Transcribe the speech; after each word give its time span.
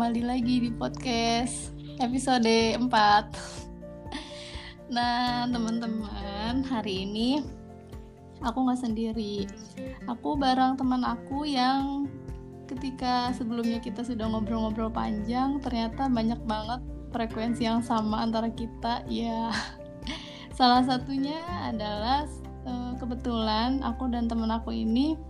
kembali 0.00 0.24
lagi 0.32 0.64
di 0.64 0.72
podcast 0.72 1.76
episode 2.00 2.48
4 2.48 2.88
Nah 4.96 5.44
teman-teman 5.44 6.64
hari 6.64 7.04
ini 7.04 7.44
aku 8.40 8.64
nggak 8.64 8.80
sendiri. 8.80 9.44
Aku 10.08 10.40
bareng 10.40 10.80
teman 10.80 11.04
aku 11.04 11.44
yang 11.44 12.08
ketika 12.64 13.28
sebelumnya 13.36 13.76
kita 13.76 14.00
sudah 14.00 14.24
ngobrol-ngobrol 14.24 14.88
panjang 14.88 15.60
ternyata 15.60 16.08
banyak 16.08 16.40
banget 16.48 16.80
frekuensi 17.12 17.68
yang 17.68 17.84
sama 17.84 18.24
antara 18.24 18.48
kita. 18.48 19.04
Ya 19.04 19.52
salah 20.56 20.80
satunya 20.80 21.44
adalah 21.68 22.24
eh, 22.64 22.92
kebetulan 22.96 23.84
aku 23.84 24.08
dan 24.08 24.32
teman 24.32 24.48
aku 24.48 24.72
ini 24.72 25.20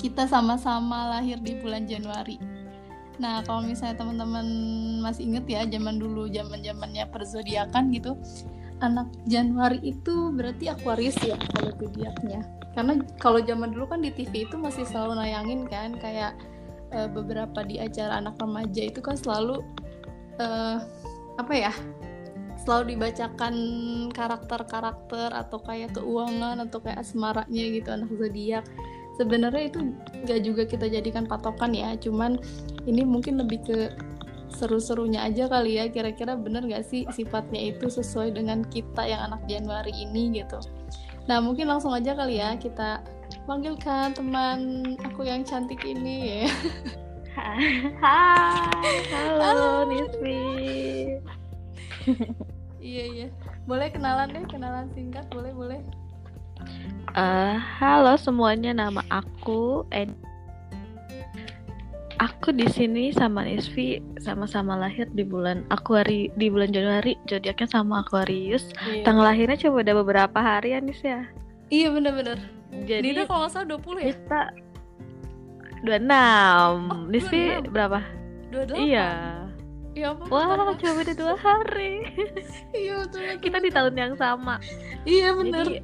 kita 0.00 0.24
sama-sama 0.24 1.12
lahir 1.12 1.36
di 1.44 1.60
bulan 1.60 1.84
Januari. 1.84 2.51
Nah, 3.22 3.38
kalau 3.46 3.62
misalnya 3.62 4.02
teman-teman 4.02 4.46
masih 4.98 5.30
inget 5.30 5.46
ya 5.46 5.62
zaman 5.78 6.02
dulu, 6.02 6.26
zaman-zamannya 6.26 7.06
perzodiakan 7.14 7.94
gitu, 7.94 8.18
anak 8.82 9.06
Januari 9.30 9.78
itu 9.78 10.34
berarti 10.34 10.74
Aquarius 10.74 11.14
ya 11.22 11.38
kalau 11.54 11.70
zodiaknya. 11.78 12.42
Karena 12.74 12.98
kalau 13.22 13.38
zaman 13.38 13.70
dulu 13.70 13.94
kan 13.94 14.02
di 14.02 14.10
TV 14.10 14.50
itu 14.50 14.58
masih 14.58 14.82
selalu 14.82 15.22
nayangin 15.22 15.70
kan 15.70 15.94
kayak 16.02 16.34
uh, 16.90 17.06
beberapa 17.06 17.62
di 17.62 17.78
acara 17.78 18.18
anak 18.18 18.34
remaja 18.42 18.90
itu 18.90 18.98
kan 18.98 19.14
selalu 19.14 19.62
uh, 20.42 20.82
apa 21.38 21.54
ya? 21.54 21.72
selalu 22.62 22.94
dibacakan 22.94 23.54
karakter-karakter 24.14 25.34
atau 25.34 25.58
kayak 25.66 25.98
keuangan 25.98 26.62
atau 26.62 26.78
kayak 26.78 27.02
asmaranya 27.02 27.64
gitu 27.74 27.90
anak 27.90 28.06
zodiak 28.14 28.62
sebenarnya 29.16 29.68
itu 29.68 29.92
nggak 30.24 30.40
juga 30.44 30.62
kita 30.64 30.86
jadikan 30.88 31.28
patokan 31.28 31.72
ya 31.76 31.92
cuman 32.00 32.40
ini 32.88 33.04
mungkin 33.04 33.40
lebih 33.40 33.60
ke 33.64 33.78
seru-serunya 34.52 35.24
aja 35.24 35.48
kali 35.48 35.80
ya 35.80 35.88
kira-kira 35.88 36.36
bener 36.36 36.62
gak 36.68 36.84
sih 36.84 37.08
sifatnya 37.08 37.72
itu 37.72 37.88
sesuai 37.88 38.36
dengan 38.36 38.60
kita 38.68 39.08
yang 39.08 39.32
anak 39.32 39.40
Januari 39.48 39.90
ini 39.96 40.44
gitu. 40.44 40.60
Nah 41.24 41.40
mungkin 41.40 41.72
langsung 41.72 41.96
aja 41.96 42.12
kali 42.12 42.36
ya 42.36 42.54
kita 42.60 43.00
panggilkan 43.48 44.12
teman 44.12 44.92
aku 45.02 45.24
yang 45.24 45.42
cantik 45.42 45.80
ini 45.82 46.44
Hai, 47.32 47.88
halo 49.08 49.88
Nismi. 49.88 50.40
iya 52.76 53.04
iya. 53.08 53.28
Boleh 53.64 53.88
kenalan 53.88 54.28
deh 54.36 54.44
kenalan 54.44 54.92
singkat 54.92 55.24
boleh 55.32 55.48
boleh 55.56 55.80
Uh, 57.12 57.56
halo 57.80 58.16
semuanya, 58.16 58.72
nama 58.72 59.04
aku 59.12 59.84
Ed. 59.92 60.12
Aku 62.22 62.54
di 62.54 62.70
sini 62.70 63.10
sama 63.10 63.42
Nisvi 63.42 63.98
sama-sama 64.22 64.78
lahir 64.78 65.10
di 65.10 65.26
bulan 65.26 65.66
Aquari 65.74 66.30
di 66.38 66.46
bulan 66.46 66.70
Januari, 66.70 67.18
zodiaknya 67.26 67.66
sama 67.66 68.06
Aquarius. 68.06 68.70
Iya. 68.86 69.02
Tanggal 69.02 69.34
lahirnya 69.34 69.58
coba 69.58 69.82
ada 69.82 69.94
beberapa 69.98 70.38
hari 70.38 70.72
ya 70.72 70.80
Nis 70.80 71.02
ya. 71.02 71.26
Iya 71.68 71.90
bener-bener. 71.90 72.38
Jadi 72.86 73.12
Dina 73.12 73.26
kalau 73.26 73.44
nggak 73.44 73.52
salah 73.52 73.68
20 73.76 74.06
ya? 74.06 74.14
Kita 74.14 74.42
26. 75.82 76.94
Oh, 76.94 77.02
Nisvi 77.10 77.42
berapa? 77.68 78.00
28. 78.54 78.86
Iya. 78.86 79.08
Ya 79.92 80.16
ampun. 80.16 80.32
Wah, 80.32 80.72
coba 80.72 81.00
dua 81.12 81.34
hari. 81.36 82.08
iya 82.72 83.04
betul, 83.04 83.20
betul. 83.28 83.40
Kita 83.44 83.56
di 83.60 83.70
tahun 83.74 83.94
yang 83.98 84.14
sama. 84.16 84.56
Iya 85.04 85.36
bener. 85.36 85.66
Jadi, 85.68 85.76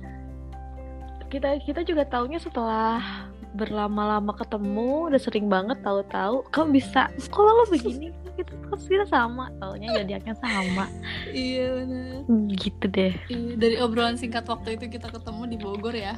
kita 1.29 1.61
kita 1.61 1.81
juga 1.85 2.09
taunya 2.09 2.41
setelah 2.41 3.29
berlama-lama 3.57 4.37
ketemu 4.37 5.09
udah 5.09 5.21
sering 5.21 5.49
banget 5.49 5.81
tahu-tahu 5.81 6.45
kamu 6.53 6.81
bisa 6.81 7.09
kalau 7.33 7.65
lo 7.65 7.65
begini? 7.69 8.13
Kita 8.37 8.53
kita 8.77 9.07
sama? 9.09 9.51
Taunya 9.59 9.89
zodiaknya 9.99 10.35
sama. 10.41 10.85
Iya 11.33 11.67
benar 11.81 12.19
gitu 12.55 12.85
deh. 12.93 13.15
Iya, 13.29 13.53
dari 13.57 13.77
obrolan 13.81 14.17
singkat 14.21 14.45
waktu 14.47 14.77
itu 14.77 14.87
kita 14.99 15.09
ketemu 15.09 15.43
di 15.49 15.57
Bogor 15.59 15.97
ya. 15.97 16.15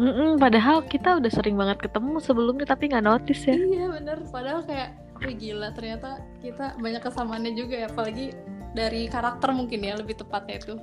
Mm-mm, 0.00 0.40
padahal 0.40 0.80
kita 0.88 1.20
udah 1.20 1.28
sering 1.28 1.60
banget 1.60 1.84
ketemu 1.84 2.24
sebelumnya 2.24 2.64
tapi 2.64 2.88
nggak 2.88 3.04
notice 3.04 3.44
ya. 3.44 3.56
Iya 3.56 3.84
bener. 4.00 4.18
Padahal 4.32 4.64
kayak 4.64 4.96
wih 5.20 5.36
gila 5.36 5.76
ternyata 5.76 6.24
kita 6.40 6.80
banyak 6.80 7.04
kesamaannya 7.04 7.52
juga 7.52 7.84
ya. 7.84 7.86
Apalagi 7.92 8.32
dari 8.72 9.06
karakter 9.12 9.52
mungkin 9.52 9.84
ya 9.84 10.00
lebih 10.00 10.16
tepatnya 10.16 10.56
itu. 10.56 10.74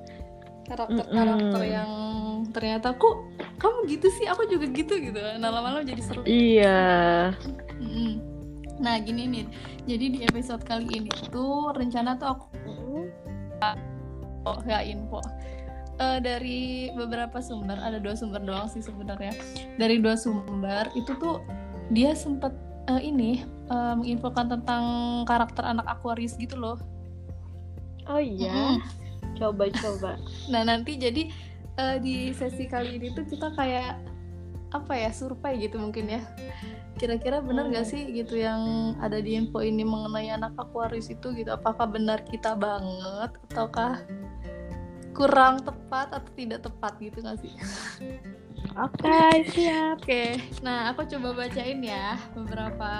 Karakter-karakter 0.70 1.62
mm 1.64 1.66
-mm. 1.66 1.76
yang 1.80 1.92
ternyata 2.54 2.96
kok 2.96 3.28
kamu 3.58 3.80
gitu 3.92 4.08
sih? 4.14 4.26
Aku 4.30 4.46
juga 4.50 4.66
gitu 4.70 4.98
gitu 4.98 5.20
nah 5.42 5.50
lama-lama 5.52 5.84
jadi 5.84 6.02
seru. 6.02 6.22
Iya. 6.24 7.34
Nah 8.78 8.96
gini 9.02 9.24
nih. 9.28 9.46
Jadi 9.88 10.06
di 10.18 10.20
episode 10.28 10.64
kali 10.68 10.88
ini 10.92 11.12
tuh 11.32 11.72
rencana 11.74 12.20
tuh 12.20 12.28
aku 12.38 12.46
oh 14.48 14.60
ya 14.68 14.84
info. 14.84 15.20
Uh, 15.98 16.22
dari 16.22 16.94
beberapa 16.94 17.42
sumber 17.42 17.82
ada 17.82 17.98
dua 17.98 18.14
sumber 18.14 18.44
doang 18.46 18.70
sih 18.70 18.86
sebenarnya. 18.86 19.34
Dari 19.82 19.98
dua 19.98 20.14
sumber 20.14 20.86
itu 20.94 21.10
tuh 21.18 21.42
dia 21.90 22.14
sempet 22.14 22.54
uh, 22.86 23.02
ini 23.02 23.42
uh, 23.74 23.98
menginfokan 23.98 24.46
tentang 24.46 24.84
karakter 25.26 25.66
anak 25.66 25.90
Aquarius 25.90 26.38
gitu 26.38 26.54
loh. 26.54 26.78
Oh 28.06 28.22
iya. 28.22 28.54
Mm 28.54 28.78
-hmm 28.78 29.08
coba-coba 29.38 30.18
nah 30.50 30.66
nanti 30.66 30.98
jadi 30.98 31.30
uh, 31.78 31.98
di 32.02 32.34
sesi 32.34 32.66
kali 32.66 32.98
ini 33.00 33.14
tuh 33.14 33.26
kita 33.26 33.54
kayak 33.56 33.98
apa 34.76 34.94
ya 35.00 35.10
survei 35.16 35.64
gitu 35.64 35.80
mungkin 35.80 36.12
ya 36.12 36.22
kira-kira 37.00 37.40
benar 37.40 37.72
nggak 37.72 37.88
hmm. 37.88 37.94
sih 37.94 38.04
gitu 38.12 38.36
yang 38.36 38.94
ada 39.00 39.22
di 39.22 39.38
info 39.38 39.64
ini 39.64 39.86
mengenai 39.86 40.34
anak 40.34 40.58
Aquarius 40.60 41.08
itu 41.08 41.32
gitu 41.38 41.54
apakah 41.54 41.88
benar 41.88 42.20
kita 42.28 42.58
banget 42.58 43.32
ataukah 43.54 44.02
kurang 45.16 45.64
tepat 45.64 46.12
atau 46.12 46.32
tidak 46.36 46.66
tepat 46.68 46.94
gitu 47.00 47.24
nggak 47.24 47.40
sih 47.42 47.54
Oke, 48.78 49.10
okay, 49.10 49.34
siap. 49.54 50.02
Oke, 50.02 50.06
okay. 50.06 50.30
nah 50.62 50.94
aku 50.94 51.06
coba 51.10 51.34
bacain 51.34 51.82
ya 51.82 52.18
beberapa 52.38 52.94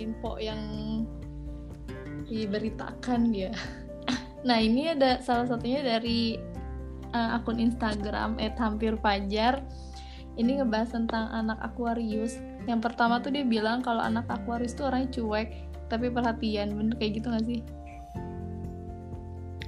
info 0.00 0.40
yang 0.40 0.60
diberitakan 2.24 3.28
ya. 3.32 3.52
Nah 4.42 4.58
ini 4.58 4.90
ada 4.90 5.20
salah 5.20 5.44
satunya 5.46 5.84
dari 5.84 6.34
uh, 7.12 7.38
akun 7.38 7.60
Instagram 7.60 8.40
@hampirfajar. 8.40 9.62
Ini 10.32 10.64
ngebahas 10.64 10.96
tentang 10.96 11.28
anak 11.28 11.60
Aquarius. 11.60 12.40
Yang 12.64 12.80
pertama 12.88 13.20
tuh 13.20 13.36
dia 13.36 13.44
bilang 13.44 13.84
kalau 13.84 14.00
anak 14.00 14.24
Aquarius 14.32 14.72
tuh 14.72 14.88
orangnya 14.88 15.12
cuek 15.12 15.52
tapi 15.92 16.08
perhatian. 16.08 16.72
Bener 16.72 16.96
kayak 16.96 17.12
gitu 17.20 17.26
gak 17.28 17.44
sih? 17.44 17.60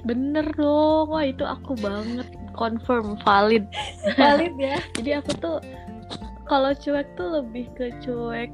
Bener 0.04 0.44
dong, 0.56 1.12
wah 1.12 1.24
itu 1.24 1.44
aku 1.44 1.76
banget 1.80 2.28
confirm 2.56 3.16
valid. 3.24 3.68
valid 4.20 4.56
ya. 4.56 4.80
Jadi 4.96 5.10
aku 5.20 5.32
tuh 5.36 5.56
kalau 6.44 6.72
cuek 6.76 7.08
tuh 7.16 7.28
lebih 7.40 7.68
ke 7.76 7.92
cuek 8.04 8.52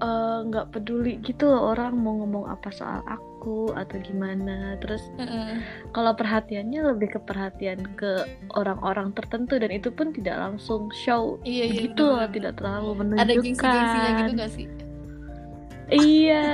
eh, 0.00 0.38
nggak 0.48 0.66
uh, 0.66 0.70
peduli 0.72 1.20
gitu 1.20 1.52
loh 1.52 1.76
orang 1.76 1.96
mau 2.00 2.16
ngomong 2.24 2.48
apa 2.48 2.68
soal 2.72 3.00
aku 3.04 3.35
aku 3.46 3.70
atau 3.78 4.02
gimana. 4.02 4.74
Terus 4.82 5.06
mm 5.14 5.22
-hmm. 5.22 5.50
kalau 5.94 6.12
perhatiannya 6.18 6.82
lebih 6.82 7.14
ke 7.14 7.20
perhatian 7.22 7.78
ke 7.94 8.26
orang-orang 8.58 9.14
tertentu 9.14 9.62
dan 9.62 9.70
itu 9.70 9.94
pun 9.94 10.10
tidak 10.10 10.34
langsung 10.34 10.90
show. 10.90 11.38
Iya, 11.46 11.70
iya, 11.70 11.78
gitu 11.86 12.02
loh 12.10 12.26
tidak 12.26 12.58
terlalu 12.58 13.06
menunjukkan. 13.06 13.22
ada 13.22 13.32
gengsi-gengsinya 13.38 14.10
gitu 14.18 14.32
gak 14.34 14.50
sih? 14.50 14.66
Iya. 15.86 16.46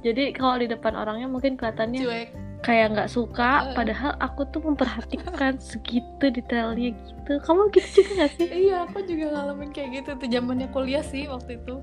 Jadi 0.00 0.32
kalau 0.32 0.56
di 0.64 0.66
depan 0.72 0.96
orangnya 0.96 1.28
mungkin 1.28 1.60
kelihatannya 1.60 2.00
Cuek. 2.00 2.28
kayak 2.64 2.96
nggak 2.96 3.10
suka 3.12 3.68
uh. 3.68 3.74
padahal 3.76 4.16
aku 4.16 4.48
tuh 4.48 4.64
memperhatikan 4.64 5.60
segitu 5.60 6.32
detailnya 6.32 6.96
gitu. 6.96 7.32
Kamu 7.44 7.68
gitu 7.76 8.00
juga 8.00 8.24
gak 8.24 8.32
sih? 8.40 8.48
Iya 8.48 8.88
aku 8.88 9.04
juga 9.04 9.36
ngalamin 9.36 9.76
kayak 9.76 9.88
gitu 10.00 10.10
tuh 10.16 10.28
zamannya 10.32 10.72
kuliah 10.72 11.04
sih 11.04 11.28
waktu 11.28 11.60
itu 11.60 11.76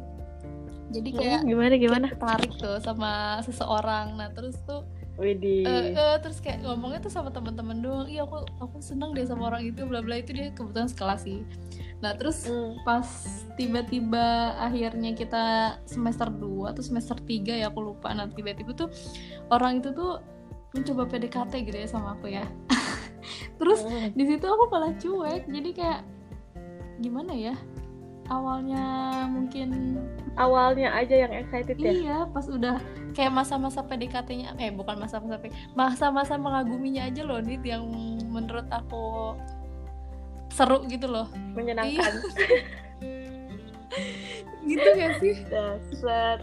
jadi 0.89 1.09
kayak 1.13 1.39
gimana 1.45 1.73
gimana? 1.77 2.07
tarik 2.17 2.51
tuh 2.57 2.81
sama 2.81 3.41
seseorang. 3.45 4.17
Nah 4.17 4.33
terus 4.33 4.57
tuh 4.65 4.85
Widih. 5.19 5.67
Uh, 5.67 5.91
uh, 5.99 6.15
terus 6.23 6.39
kayak 6.39 6.63
ngomongnya 6.63 7.03
tuh 7.03 7.11
sama 7.11 7.27
teman-teman 7.27 7.83
doang. 7.83 8.07
Iya 8.07 8.23
aku 8.23 8.47
aku 8.63 8.77
seneng 8.79 9.11
deh 9.11 9.27
sama 9.27 9.51
orang 9.51 9.67
itu 9.67 9.83
bla 9.83 9.99
bla 9.99 10.23
itu 10.23 10.31
dia 10.31 10.55
kebetulan 10.55 10.87
sekelas 10.87 11.27
sih. 11.27 11.43
Nah 11.99 12.15
terus 12.15 12.47
mm. 12.47 12.87
pas 12.87 13.03
tiba-tiba 13.59 14.55
akhirnya 14.55 15.11
kita 15.11 15.75
semester 15.83 16.31
2 16.31 16.71
atau 16.71 16.79
semester 16.79 17.19
3 17.19 17.59
ya 17.59 17.67
aku 17.67 17.83
lupa. 17.83 18.15
Nah 18.15 18.31
tiba-tiba 18.31 18.71
tuh 18.71 18.87
orang 19.51 19.83
itu 19.83 19.91
tuh 19.91 20.23
mencoba 20.71 21.03
PDKT 21.11 21.53
gitu 21.67 21.77
ya 21.83 21.87
sama 21.91 22.15
aku 22.15 22.31
ya. 22.31 22.47
Terus 23.59 23.83
mm. 23.83 24.15
di 24.15 24.23
situ 24.23 24.45
aku 24.47 24.71
malah 24.71 24.95
cuek. 24.95 25.51
Jadi 25.51 25.69
kayak 25.75 26.01
gimana 27.03 27.35
ya 27.35 27.55
awalnya 28.29 28.85
mungkin 29.27 29.97
awalnya 30.37 30.93
aja 30.93 31.27
yang 31.27 31.33
excited 31.33 31.77
ya? 31.81 31.91
Iya 31.91 32.17
pas 32.29 32.45
udah 32.45 32.77
kayak 33.17 33.33
masa-masa 33.33 33.81
PDKT-nya 33.83 34.55
eh 34.61 34.71
bukan 34.71 35.01
masa-masa 35.01 35.41
masa-masa 35.73 36.37
mengaguminya 36.37 37.09
aja 37.09 37.25
loh 37.25 37.41
nih 37.41 37.57
yang 37.65 37.83
menurut 38.29 38.69
aku 38.69 39.35
seru 40.53 40.85
gitu 40.87 41.09
loh. 41.09 41.27
Menyenangkan. 41.53 42.13
Iya. 42.21 42.59
gitu 44.69 44.87
gak 44.97 45.13
sih? 45.21 45.35
Dasar. 45.49 46.37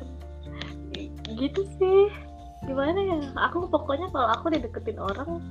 Gitu 1.26 1.62
sih. 1.78 2.02
Gimana 2.66 2.98
ya? 2.98 3.18
Aku 3.50 3.70
pokoknya 3.70 4.10
kalau 4.10 4.28
aku 4.32 4.50
dideketin 4.50 4.98
orang 4.98 5.42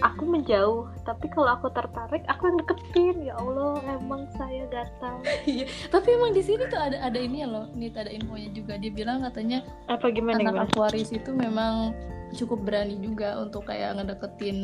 aku 0.00 0.22
menjauh 0.26 0.90
tapi 1.06 1.30
kalau 1.30 1.54
aku 1.54 1.70
tertarik 1.70 2.24
aku 2.26 2.50
yang 2.50 2.58
deketin. 2.64 3.16
Ya 3.28 3.34
Allah 3.38 3.78
emang 4.00 4.26
saya 4.34 4.66
gatal. 4.72 5.20
Iya 5.50 5.68
tapi 5.92 6.16
emang 6.16 6.32
di 6.34 6.42
sini 6.42 6.66
tuh 6.66 6.80
ada 6.80 6.98
ada 6.98 7.18
ini 7.20 7.44
ya 7.44 7.48
loh 7.48 7.70
nih 7.76 7.92
ada 7.94 8.10
infonya 8.10 8.50
juga. 8.50 8.74
Dia 8.80 8.90
bilang 8.90 9.22
katanya 9.22 9.62
apa 9.86 10.10
gimana 10.10 10.40
anak 10.42 10.72
Aquarius 10.72 11.12
itu 11.14 11.30
memang 11.30 11.94
cukup 12.34 12.66
berani 12.66 12.98
juga 12.98 13.38
untuk 13.38 13.68
kayak 13.68 14.00
ngedeketin 14.00 14.58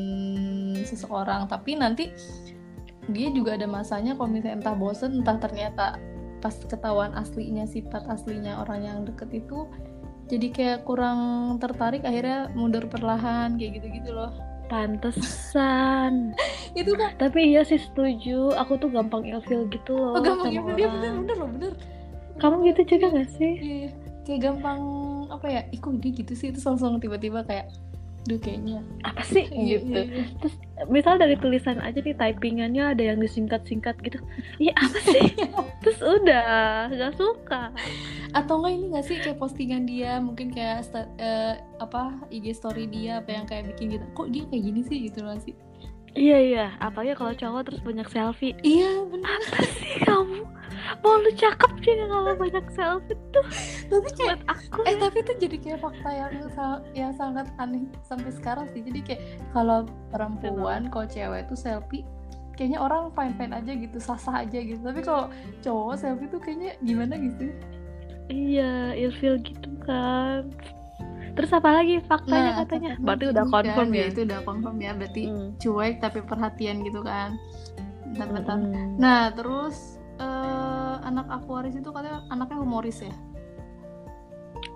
seseorang. 0.82 1.46
Tapi 1.46 1.78
nanti 1.78 2.10
dia 3.10 3.28
juga 3.34 3.58
ada 3.58 3.66
masanya 3.66 4.14
kalau 4.14 4.30
misalnya 4.30 4.62
entah 4.62 4.76
bosen 4.76 5.22
entah 5.22 5.38
ternyata 5.38 5.98
pas 6.40 6.56
ketahuan 6.56 7.12
aslinya 7.18 7.68
sifat 7.68 8.08
aslinya 8.08 8.64
orang 8.64 8.80
yang 8.86 8.98
deket 9.04 9.44
itu 9.44 9.68
jadi 10.30 10.48
kayak 10.54 10.80
kurang 10.86 11.18
tertarik 11.58 12.06
akhirnya 12.06 12.48
mundur 12.54 12.86
perlahan 12.86 13.58
kayak 13.58 13.82
gitu-gitu 13.82 14.14
loh 14.14 14.32
pantesan. 14.70 16.32
Itu 16.78 16.94
kan 16.94 17.18
tapi 17.18 17.50
iya 17.50 17.66
sih 17.66 17.82
setuju. 17.82 18.54
Aku 18.54 18.78
tuh 18.78 18.88
gampang 18.88 19.26
ilfil 19.26 19.66
gitu 19.68 19.98
loh 19.98 20.14
oh, 20.16 20.22
gampang 20.22 20.54
ilfil 20.54 20.78
dia 20.78 20.88
bener 20.88 21.12
bener 21.26 21.36
loh 21.36 21.50
bener. 21.50 21.72
Kamu 22.38 22.62
gitu 22.70 22.96
juga 22.96 23.06
gak 23.10 23.30
sih? 23.34 23.52
Iya 23.58 23.90
kayak 24.30 24.40
gampang 24.46 24.80
apa 25.26 25.46
ya 25.50 25.62
ikut 25.74 25.98
dia 25.98 26.14
gitu 26.14 26.32
sih? 26.38 26.54
Itu 26.54 26.62
langsung 26.62 27.02
tiba-tiba 27.02 27.42
kayak 27.42 27.74
duh 28.28 28.36
kayaknya. 28.36 28.84
Apa 29.06 29.22
sih? 29.24 29.48
Iya, 29.48 29.80
gitu. 29.80 29.96
iya, 29.96 30.02
iya. 30.04 30.24
terus 30.40 30.54
misal 30.88 31.16
dari 31.16 31.36
tulisan 31.40 31.80
aja 31.80 32.00
nih 32.00 32.16
typingannya 32.16 32.92
ada 32.92 33.02
yang 33.12 33.18
disingkat-singkat 33.20 33.96
gitu. 34.04 34.20
Iya 34.60 34.72
apa 34.76 34.98
sih? 35.08 35.28
Terus 35.84 36.00
udah 36.04 36.88
nggak 36.92 37.14
suka. 37.16 37.72
Atau 38.36 38.60
enggak 38.60 38.72
ini 38.76 38.84
nggak 38.92 39.06
sih 39.08 39.16
kayak 39.20 39.40
postingan 39.40 39.88
dia 39.88 40.20
mungkin 40.20 40.52
kayak 40.52 40.84
uh, 40.92 41.56
apa 41.80 42.20
IG 42.28 42.52
story 42.52 42.84
dia 42.88 43.24
apa 43.24 43.30
yang 43.32 43.46
kayak 43.48 43.72
bikin 43.72 43.96
gitu. 43.96 44.04
Kok 44.12 44.28
dia 44.28 44.44
kayak 44.52 44.62
gini 44.68 44.80
sih 44.84 44.98
gitu 45.08 45.24
loh 45.24 45.40
sih? 45.40 45.56
Iya 46.12 46.38
iya. 46.42 46.66
Apalagi 46.82 47.16
kalau 47.16 47.32
cowok 47.32 47.62
terus 47.72 47.80
banyak 47.80 48.08
selfie. 48.12 48.56
Iya 48.60 49.08
benar 49.08 49.40
apa 49.48 49.64
sih 49.80 49.94
kamu 50.04 50.44
mau 51.00 51.18
lu 51.20 51.30
cakep 51.34 51.72
sih 51.82 51.94
kalau 52.08 52.32
banyak 52.36 52.66
selfie 52.72 53.18
tuh. 53.30 53.46
Tapi 53.90 54.08
kayak 54.16 54.38
aku 54.46 54.78
eh 54.86 54.94
ya. 54.94 55.00
tapi 55.06 55.16
itu 55.22 55.32
jadi 55.48 55.56
kayak 55.58 55.78
fakta 55.82 56.10
yang 56.10 56.32
yang 56.94 57.12
sangat 57.14 57.46
aneh 57.58 57.84
sampai 58.04 58.30
sekarang 58.30 58.66
sih. 58.72 58.80
Jadi 58.84 59.00
kayak 59.02 59.22
kalau 59.52 59.88
perempuan 60.10 60.88
kalau 60.88 61.06
cewek 61.06 61.46
itu 61.48 61.56
selfie 61.56 62.04
kayaknya 62.58 62.76
orang 62.76 63.08
fine 63.16 63.32
fine 63.40 63.56
aja 63.56 63.72
gitu 63.72 63.98
sah 63.98 64.20
sah 64.20 64.44
aja 64.44 64.58
gitu. 64.60 64.80
Tapi 64.80 65.00
kalau 65.00 65.32
cowok 65.64 65.94
selfie 65.96 66.28
tuh 66.28 66.40
kayaknya 66.40 66.76
gimana 66.84 67.16
gitu 67.16 67.48
iya 68.30 68.94
ilfil 68.94 69.42
gitu 69.42 69.70
kan. 69.84 70.46
Terus 71.34 71.50
apa 71.54 71.70
lagi 71.82 72.02
faktanya 72.06 72.50
nah, 72.54 72.58
katanya? 72.64 72.90
berarti 72.98 73.24
udah 73.30 73.44
confirm 73.46 73.90
ya? 73.94 74.04
itu 74.08 74.20
udah 74.24 74.40
confirm 74.46 74.76
ya. 74.78 74.92
Berarti 74.94 75.22
hmm. 75.28 75.48
cuek 75.58 75.94
tapi 75.98 76.18
perhatian 76.24 76.76
gitu 76.86 77.00
kan. 77.02 77.36
Bentar, 78.10 78.58
hmm. 78.58 78.98
nah 78.98 79.30
terus 79.30 79.99
anak 81.10 81.26
Aquarius 81.28 81.74
itu 81.74 81.90
katanya 81.90 82.22
anaknya 82.30 82.58
humoris 82.62 83.02
ya? 83.02 83.14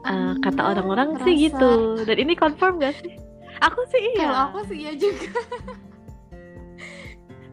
Uh, 0.04 0.36
kata 0.44 0.60
orang-orang 0.60 1.16
sih 1.24 1.48
gitu. 1.48 2.02
Dan 2.04 2.16
ini 2.20 2.36
confirm 2.36 2.82
gak 2.82 2.98
sih? 3.00 3.16
Aku 3.62 3.80
sih 3.88 4.02
iya. 4.18 4.28
Kalau 4.28 4.42
aku 4.50 4.58
sih 4.68 4.78
iya 4.84 4.92
juga. 4.98 5.30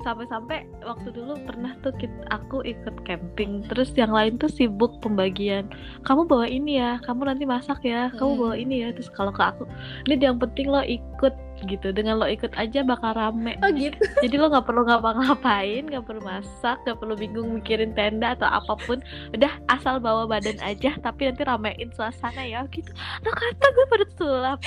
Sampai-sampai 0.01 0.65
waktu 0.81 1.13
dulu 1.13 1.37
pernah 1.45 1.77
tuh 1.85 1.93
kita, 1.93 2.25
aku 2.33 2.65
ikut 2.65 3.05
camping. 3.05 3.61
Terus 3.69 3.93
yang 3.93 4.09
lain 4.09 4.41
tuh 4.41 4.49
sibuk 4.49 4.97
pembagian. 4.99 5.69
Kamu 6.03 6.25
bawa 6.25 6.49
ini 6.49 6.81
ya 6.81 6.97
kamu 7.05 7.29
nanti 7.29 7.45
masak 7.45 7.85
ya 7.85 8.09
kamu 8.17 8.31
bawa 8.33 8.55
hmm. 8.57 8.63
ini 8.65 8.75
ya. 8.81 8.89
Terus 8.97 9.13
kalau 9.13 9.29
ke 9.29 9.45
aku 9.45 9.63
ini 10.09 10.17
yang 10.17 10.41
penting 10.41 10.73
lo 10.73 10.81
ikut 10.81 11.37
gitu. 11.65 11.93
Dengan 11.93 12.21
lo 12.21 12.27
ikut 12.27 12.53
aja 12.57 12.81
bakal 12.81 13.13
rame. 13.13 13.57
Oh 13.61 13.69
gitu. 13.73 13.97
Jadi 14.23 14.35
lo 14.35 14.49
nggak 14.49 14.65
perlu 14.65 14.85
ngapa-ngapain 14.87 15.87
nggak 15.87 16.05
perlu 16.05 16.21
masak 16.23 16.77
nggak 16.85 16.97
perlu 16.97 17.15
bingung 17.17 17.49
mikirin 17.57 17.93
tenda 17.93 18.33
atau 18.33 18.49
apa 18.49 18.73
pun. 18.85 18.99
Udah 19.33 19.51
asal 19.69 20.01
bawa 20.01 20.25
badan 20.25 20.57
aja 20.61 20.97
tapi 20.99 21.29
nanti 21.29 21.43
ramein 21.45 21.89
suasana 21.93 22.43
ya 22.43 22.65
gitu. 22.69 22.91
Lo 23.25 23.31
kata 23.31 23.65
gue 23.71 23.85
pada 23.89 24.05
sulap. 24.17 24.59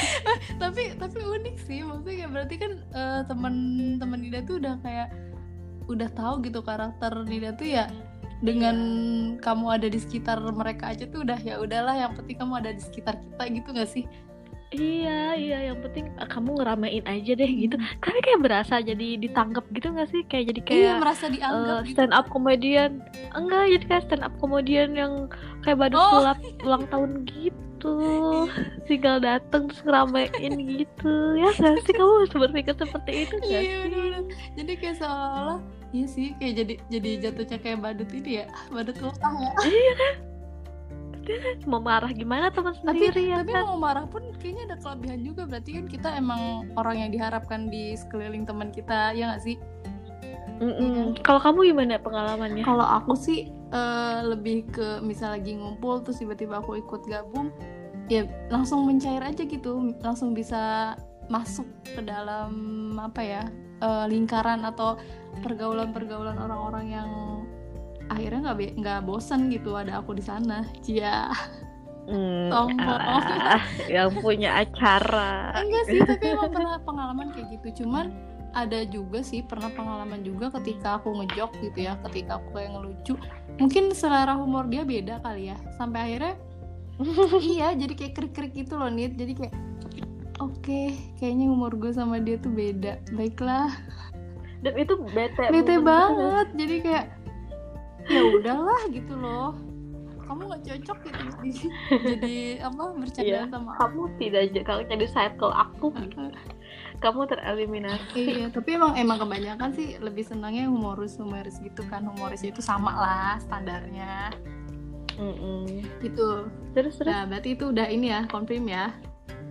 Tapi 0.60 0.94
tapi 0.98 1.18
unik 1.20 1.56
sih. 1.62 1.82
Maksudnya 1.82 2.26
berarti 2.30 2.54
kan 2.58 2.72
uh, 2.94 3.20
teman-teman 3.26 4.18
Nida 4.18 4.40
tuh 4.46 4.62
udah 4.62 4.78
kayak 4.80 5.08
udah 5.84 6.08
tahu 6.16 6.40
gitu 6.44 6.64
karakter 6.64 7.12
Nida 7.28 7.52
tuh 7.52 7.68
ya 7.68 7.86
dengan 8.44 8.76
kamu 9.40 9.66
ada 9.80 9.88
di 9.88 9.96
sekitar 9.96 10.36
mereka 10.52 10.92
aja 10.92 11.08
tuh 11.08 11.24
udah 11.24 11.40
ya 11.40 11.56
udahlah 11.56 11.96
yang 11.96 12.12
penting 12.12 12.36
kamu 12.36 12.60
ada 12.60 12.70
di 12.76 12.82
sekitar 12.82 13.16
kita 13.16 13.44
gitu 13.48 13.68
gak 13.72 13.88
sih 13.88 14.04
iya 14.72 15.36
iya 15.36 15.58
yang 15.72 15.78
penting 15.84 16.08
uh, 16.16 16.28
kamu 16.28 16.56
ngeramein 16.56 17.04
aja 17.04 17.32
deh 17.36 17.50
gitu. 17.50 17.76
Hmm. 17.76 17.98
tapi 18.00 18.18
kayak 18.24 18.40
berasa 18.40 18.80
jadi 18.80 19.08
ditangkap 19.20 19.64
gitu 19.74 19.92
gak 19.92 20.08
sih? 20.08 20.22
Kayak 20.30 20.54
jadi 20.54 20.60
kayak 20.64 20.80
iya, 20.80 20.94
merasa 21.00 21.24
dianggap 21.28 21.82
uh, 21.82 21.88
stand 21.90 22.14
up 22.14 22.26
comedian. 22.32 23.04
Enggak 23.36 23.64
jadi 23.68 23.84
kayak 23.90 24.02
stand 24.08 24.24
up 24.24 24.34
comedian 24.40 24.90
yang 24.96 25.12
kayak 25.66 25.78
badut 25.78 26.00
oh. 26.00 26.22
sulap 26.22 26.38
ulang 26.64 26.84
tahun 26.88 27.10
gitu. 27.28 27.96
Tinggal 28.88 29.20
dateng 29.20 29.68
terus 29.68 29.82
ngeramein 29.84 30.54
gitu. 30.56 31.14
Ya 31.36 31.50
gak 31.52 31.84
sih? 31.84 31.92
Kamu 31.92 32.30
berpikir 32.32 32.74
seperti 32.78 33.28
itu 33.28 33.34
gak 33.42 33.50
iya, 33.50 33.60
sih? 33.60 33.68
bener 33.90 33.98
-bener. 34.00 34.22
jadi 34.56 34.72
kayak 34.80 34.96
seolah-olah 35.02 35.60
iya 35.94 36.06
sih 36.10 36.34
kayak 36.42 36.54
jadi 36.58 36.74
jadi 36.90 37.10
jatuhnya 37.22 37.58
kayak 37.62 37.78
badut 37.78 38.10
ini 38.10 38.42
ya 38.42 38.44
badut 38.74 38.98
utang 38.98 39.34
ya 39.38 39.52
iya 39.62 39.92
kan 39.94 40.14
mau 41.70 41.80
marah 41.80 42.10
gimana 42.12 42.52
teman 42.52 42.74
sendiri 42.78 43.10
tapi, 43.10 43.32
ya 43.32 43.36
tapi 43.42 43.52
kan? 43.52 43.64
mau 43.68 43.78
marah 43.80 44.06
pun 44.08 44.22
kayaknya 44.38 44.72
ada 44.72 44.76
kelebihan 44.80 45.20
juga 45.24 45.42
berarti 45.48 45.70
kan 45.76 45.84
kita 45.88 46.08
emang 46.16 46.68
orang 46.76 46.96
yang 47.06 47.10
diharapkan 47.10 47.68
di 47.68 47.96
sekeliling 47.96 48.44
teman 48.44 48.68
kita 48.70 49.12
ya 49.16 49.34
nggak 49.34 49.42
sih 49.44 49.56
Mm 50.54 50.70
-mm. 50.70 50.94
Ya. 50.94 51.04
Kalau 51.26 51.42
kamu 51.42 51.74
gimana 51.74 51.98
pengalamannya? 51.98 52.62
Kalau 52.62 52.86
aku 52.86 53.18
sih 53.18 53.50
uh, 53.74 54.22
lebih 54.22 54.70
ke 54.70 55.02
misal 55.02 55.34
lagi 55.34 55.58
ngumpul 55.58 55.98
terus 56.06 56.22
tiba-tiba 56.22 56.62
aku 56.62 56.78
ikut 56.78 57.02
gabung, 57.10 57.50
ya 58.06 58.22
langsung 58.54 58.86
mencair 58.86 59.18
aja 59.18 59.42
gitu, 59.42 59.90
langsung 59.98 60.30
bisa 60.30 60.94
masuk 61.26 61.66
ke 61.82 62.06
dalam 62.06 62.54
apa 63.02 63.18
ya 63.18 63.42
uh, 63.82 64.06
lingkaran 64.06 64.62
atau 64.62 65.00
pergaulan-pergaulan 65.42 66.38
orang-orang 66.38 66.86
yang 67.02 67.10
akhirnya 68.12 68.52
nggak 68.52 68.78
nggak 68.80 69.00
bosan 69.04 69.48
gitu 69.48 69.76
ada 69.76 70.00
aku 70.00 70.16
di 70.16 70.24
sana. 70.24 70.64
Cia. 70.84 71.30
Hmm, 72.04 72.52
ah, 72.52 73.64
yang 73.88 74.12
punya 74.20 74.60
acara. 74.60 75.56
Enggak 75.56 75.84
sih 75.88 76.00
tapi 76.04 76.24
emang 76.36 76.52
pernah 76.52 76.76
pengalaman 76.84 77.32
kayak 77.32 77.48
gitu. 77.56 77.84
Cuman 77.84 78.12
ada 78.52 78.84
juga 78.84 79.24
sih 79.24 79.40
pernah 79.40 79.72
pengalaman 79.72 80.20
juga 80.20 80.52
ketika 80.60 81.00
aku 81.00 81.10
ngejok 81.10 81.50
gitu 81.64 81.78
ya 81.88 81.96
ketika 82.04 82.36
aku 82.36 82.60
kayak 82.60 82.76
ngelucu. 82.76 83.14
Mungkin 83.56 83.96
selera 83.96 84.36
humor 84.36 84.68
dia 84.68 84.84
beda 84.84 85.24
kali 85.24 85.48
ya. 85.48 85.56
Sampai 85.80 86.12
akhirnya 86.12 86.34
iya 87.56 87.72
jadi 87.72 87.92
kayak 87.96 88.12
krik-krik 88.20 88.52
gitu 88.52 88.76
loh 88.76 88.92
nit. 88.92 89.16
Jadi 89.16 89.32
kayak 89.40 89.54
oke 90.44 90.60
okay, 90.60 90.92
kayaknya 91.16 91.48
umur 91.48 91.72
gue 91.72 91.88
sama 91.88 92.20
dia 92.20 92.36
tuh 92.36 92.52
beda. 92.52 93.00
Baiklah. 93.16 93.72
Dan 94.60 94.76
itu 94.76 94.92
bete 95.08 95.48
bete 95.48 95.80
banget. 95.80 96.52
Jadi 96.52 96.76
kayak 96.84 97.23
ya 98.08 98.22
udahlah 98.34 98.82
gitu 98.92 99.14
loh. 99.16 99.56
Kamu 100.24 100.40
nggak 100.48 100.62
cocok 100.64 100.98
gitu 101.04 101.20
jadi, 101.28 101.52
jadi 102.16 102.36
apa 102.64 102.82
bercanda 102.96 103.28
iya, 103.28 103.40
sama 103.44 103.76
kamu 103.76 104.02
tidak 104.16 104.64
kalau 104.64 104.82
jadi 104.88 105.04
circle 105.04 105.52
aku 105.52 105.92
kamu 107.04 107.28
tereliminasi. 107.28 108.22
Iya 108.40 108.48
tapi 108.48 108.80
emang 108.80 108.96
emang 108.96 109.20
kebanyakan 109.20 109.76
sih 109.76 110.00
lebih 110.00 110.24
senangnya 110.24 110.64
humoris 110.64 111.20
humoris 111.20 111.60
gitu 111.60 111.84
kan. 111.92 112.08
Humoris 112.08 112.40
itu 112.40 112.64
sama 112.64 112.96
lah 112.96 113.36
standarnya. 113.44 114.32
Mm 115.20 115.34
-mm. 115.36 115.62
gitu. 116.00 116.48
Terus 116.72 116.96
terus? 116.96 117.12
Nah 117.12 117.28
berarti 117.28 117.54
itu 117.54 117.68
udah 117.68 117.86
ini 117.92 118.08
ya 118.08 118.24
konfirm 118.32 118.64
ya. 118.64 118.96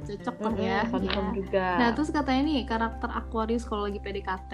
Cocok 0.03 0.35
mm 0.35 0.45
-hmm, 0.49 0.59
ya, 0.59 0.81
ya. 0.89 1.23
juga. 1.31 1.67
Nah 1.79 1.89
terus 1.93 2.09
katanya 2.09 2.41
nih 2.49 2.59
karakter 2.65 3.09
Aquarius 3.13 3.63
kalau 3.69 3.85
lagi 3.87 4.01
PDKT 4.01 4.51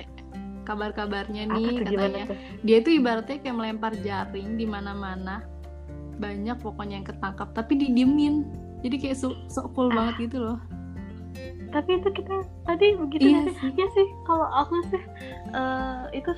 kabar-kabarnya 0.70 1.50
nih 1.50 1.82
katanya. 1.82 2.26
dia 2.62 2.78
itu 2.78 3.02
ibaratnya 3.02 3.42
kayak 3.42 3.58
melempar 3.58 3.94
jaring 4.06 4.54
di 4.54 4.70
mana-mana. 4.70 5.42
Banyak 6.22 6.62
pokoknya 6.62 7.02
yang 7.02 7.08
ketangkap 7.10 7.50
tapi 7.58 7.74
didiemin. 7.82 8.46
Jadi 8.86 8.96
kayak 9.02 9.18
sok 9.18 9.36
so 9.50 9.66
cool 9.74 9.90
ah. 9.90 10.06
banget 10.06 10.30
gitu 10.30 10.38
loh. 10.46 10.60
Tapi 11.74 12.02
itu 12.02 12.10
kita 12.14 12.46
tadi 12.66 12.98
begitu 12.98 13.30
iya 13.30 13.46
sih, 13.46 13.70
ya 13.78 13.88
sih 13.94 14.08
kalau 14.26 14.48
aku 14.50 14.82
sih 14.90 15.04
uh, 15.54 16.10
itu 16.14 16.34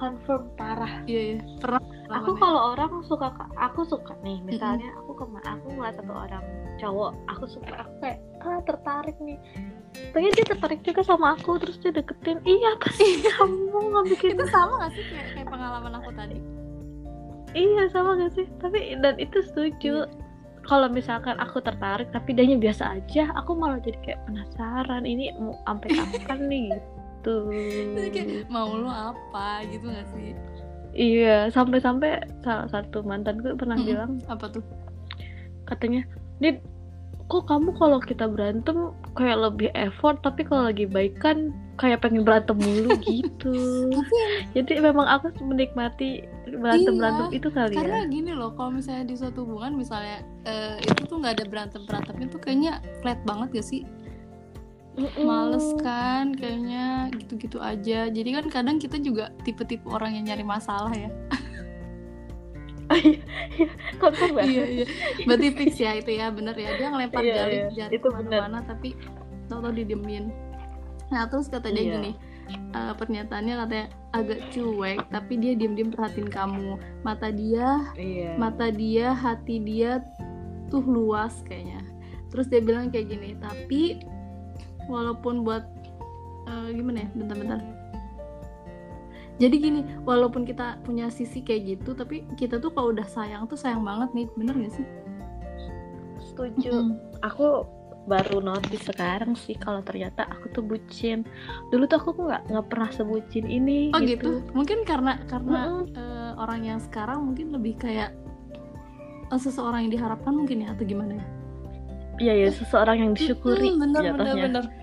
confirm 0.00 0.48
parah. 0.56 1.04
Iya, 1.04 1.36
iya. 1.36 1.38
pernah 1.60 1.80
aku 2.10 2.34
kalau 2.36 2.74
orang 2.74 3.04
suka 3.06 3.30
aku 3.54 3.86
suka 3.86 4.18
nih 4.26 4.42
misalnya 4.42 4.90
mm 4.90 4.94
-hmm. 4.98 5.00
aku 5.06 5.10
ke 5.14 5.24
mana 5.30 5.48
aku 5.54 5.66
ngeliat 5.78 5.94
satu 5.94 6.14
orang 6.14 6.44
cowok 6.82 7.12
aku 7.30 7.44
suka 7.46 7.74
aku 7.86 7.92
kayak 8.02 8.18
ah 8.42 8.60
tertarik 8.66 9.16
nih 9.22 9.38
pengen 10.10 10.32
dia 10.34 10.46
tertarik 10.46 10.80
juga 10.82 11.02
sama 11.06 11.34
aku 11.38 11.58
terus 11.62 11.78
dia 11.82 11.94
deketin. 11.94 12.38
Iya 12.42 12.78
apa 12.78 12.88
sih 12.94 13.22
kamu 13.22 13.78
nggak 13.78 14.06
bikin 14.16 14.30
itu 14.38 14.46
sama 14.50 14.86
gak 14.86 14.92
sih 14.94 15.04
kayak, 15.06 15.26
kayak 15.34 15.48
pengalaman 15.50 15.92
aku 15.98 16.10
tadi? 16.14 16.38
Iya 17.54 17.82
sama 17.90 18.18
gak 18.18 18.32
sih? 18.38 18.46
Tapi 18.62 18.98
dan 19.02 19.18
itu 19.18 19.38
setuju. 19.42 20.06
Iya. 20.06 20.28
kalau 20.60 20.92
misalkan 20.92 21.40
aku 21.40 21.56
tertarik 21.64 22.12
tapi 22.12 22.36
dia 22.36 22.44
biasa 22.44 23.00
aja 23.00 23.32
aku 23.32 23.56
malah 23.56 23.80
jadi 23.80 23.96
kayak 24.04 24.20
penasaran 24.28 25.08
ini 25.08 25.32
mau 25.40 25.56
sampai 25.66 25.88
kapan 25.96 26.40
nih? 26.46 26.68
Gitu. 27.20 27.36
Kayak, 28.16 28.48
mau 28.48 28.72
lo 28.72 28.88
apa? 28.88 29.64
Gitu 29.68 29.88
gak 29.88 30.08
sih? 30.16 30.36
Iya 30.90 31.48
sampai-sampai 31.52 32.22
salah 32.44 32.68
satu 32.68 33.04
mantanku 33.04 33.56
pernah 33.56 33.76
hmm, 33.76 33.88
bilang 33.88 34.12
apa 34.28 34.52
tuh? 34.52 34.64
Katanya 35.64 36.04
Dit 36.40 36.64
kok 37.30 37.46
kamu 37.46 37.70
kalau 37.78 38.02
kita 38.02 38.26
berantem 38.26 38.90
kayak 39.14 39.38
lebih 39.38 39.70
effort 39.78 40.18
tapi 40.26 40.42
kalau 40.42 40.66
lagi 40.66 40.82
baik 40.90 41.14
kan 41.22 41.54
kayak 41.78 42.02
pengen 42.02 42.26
berantem 42.26 42.58
mulu 42.58 42.98
gitu. 43.06 43.54
Jadi 44.52 44.82
memang 44.82 45.06
aku 45.06 45.30
menikmati 45.38 46.26
berantem 46.50 46.98
berantem 46.98 47.30
iya, 47.30 47.38
itu 47.38 47.48
kali 47.54 47.74
karena 47.78 47.86
ya. 47.86 48.02
karena 48.02 48.10
gini 48.10 48.32
loh 48.34 48.50
kalau 48.58 48.74
misalnya 48.74 49.06
di 49.06 49.14
suatu 49.14 49.46
hubungan 49.46 49.78
misalnya 49.78 50.26
uh, 50.50 50.74
itu 50.82 51.06
tuh 51.06 51.22
nggak 51.22 51.38
ada 51.38 51.44
berantem 51.46 51.80
berantemnya 51.86 52.26
tuh 52.26 52.40
kayaknya 52.42 52.72
flat 53.00 53.22
banget 53.22 53.62
gak 53.62 53.68
sih? 53.70 53.82
Males 55.22 55.64
kan 55.80 56.34
kayaknya 56.34 57.14
gitu-gitu 57.14 57.62
aja. 57.62 58.10
Jadi 58.10 58.28
kan 58.34 58.44
kadang 58.50 58.76
kita 58.82 58.98
juga 58.98 59.30
tipe-tipe 59.46 59.86
orang 59.86 60.18
yang 60.18 60.34
nyari 60.34 60.42
masalah 60.42 60.90
ya 60.90 61.08
konfirm 64.02 64.34
ya 64.40 64.44
iya 64.44 64.64
iya. 64.66 64.86
Berarti 65.26 65.48
fix 65.54 65.72
ya 65.78 65.90
itu 65.98 66.10
ya 66.14 66.30
bener 66.34 66.56
ya. 66.58 66.76
Dia 66.76 66.88
ngelempar 66.90 67.22
iya, 67.22 67.34
jari 67.34 67.56
iya. 67.56 67.66
jari 67.86 67.96
ke 67.98 68.08
mana-mana 68.10 68.58
tapi 68.66 68.98
tau-tau 69.46 69.70
didiemin. 69.70 70.34
Nah 71.10 71.26
terus 71.30 71.46
kata 71.50 71.70
dia 71.70 71.82
iya. 71.86 71.92
gini 71.98 72.12
uh, 72.74 72.94
pernyataannya 72.98 73.54
katanya 73.66 73.86
agak 74.10 74.40
cuek 74.50 75.00
tapi 75.10 75.32
dia 75.38 75.52
diem-diem 75.54 75.90
perhatiin 75.94 76.30
kamu. 76.30 76.78
Mata 77.06 77.28
dia 77.30 77.86
iya. 77.94 78.34
mata 78.34 78.70
dia 78.74 79.14
hati 79.14 79.62
dia 79.62 80.02
tuh 80.68 80.82
luas 80.82 81.42
kayaknya. 81.46 81.82
Terus 82.30 82.46
dia 82.46 82.62
bilang 82.62 82.90
kayak 82.90 83.10
gini 83.10 83.38
tapi 83.38 84.02
walaupun 84.90 85.46
buat 85.46 85.66
uh, 86.50 86.68
gimana 86.74 87.06
ya? 87.06 87.08
Bentar-bentar 87.14 87.79
jadi 89.40 89.56
gini 89.56 89.80
walaupun 90.04 90.44
kita 90.44 90.76
punya 90.84 91.08
sisi 91.08 91.40
kayak 91.40 91.80
gitu 91.80 91.96
tapi 91.96 92.28
kita 92.36 92.60
tuh 92.60 92.68
kalau 92.76 92.92
udah 92.92 93.08
sayang 93.08 93.48
tuh 93.48 93.56
sayang 93.56 93.80
banget 93.80 94.12
nih 94.12 94.26
bener 94.36 94.54
gak 94.60 94.72
sih? 94.76 94.86
Setuju. 96.20 96.68
Mm 96.68 96.84
-hmm. 96.92 97.24
aku 97.24 97.64
baru 98.04 98.40
notice 98.44 98.84
sekarang 98.92 99.32
sih 99.32 99.56
kalau 99.56 99.80
ternyata 99.80 100.28
aku 100.28 100.52
tuh 100.52 100.60
bucin. 100.60 101.24
Dulu 101.72 101.88
tuh 101.88 101.96
aku 102.04 102.10
nggak 102.20 102.52
nggak 102.52 102.66
pernah 102.68 102.90
sebucin 102.92 103.48
ini 103.48 103.88
oh 103.96 104.00
gitu, 104.04 104.44
gitu. 104.44 104.52
mungkin 104.52 104.84
karena 104.84 105.16
karena 105.24 105.88
mm 105.88 105.88
-hmm. 105.88 105.96
uh, 105.96 106.32
orang 106.36 106.60
yang 106.60 106.78
sekarang 106.84 107.24
mungkin 107.32 107.56
lebih 107.56 107.80
kayak 107.80 108.12
uh, 109.32 109.40
seseorang 109.40 109.88
yang 109.88 109.92
diharapkan 109.96 110.36
mungkin 110.36 110.68
ya 110.68 110.76
atau 110.76 110.84
gimana 110.84 111.16
ya? 111.16 111.26
Iya 112.20 112.34
ya 112.36 112.48
seseorang 112.52 112.96
yang 113.00 113.12
disyukuri 113.16 113.72
hmm, 113.72 113.80
bener, 113.80 114.02
bener 114.12 114.36
bener. 114.36 114.36
ternyata 114.36 114.79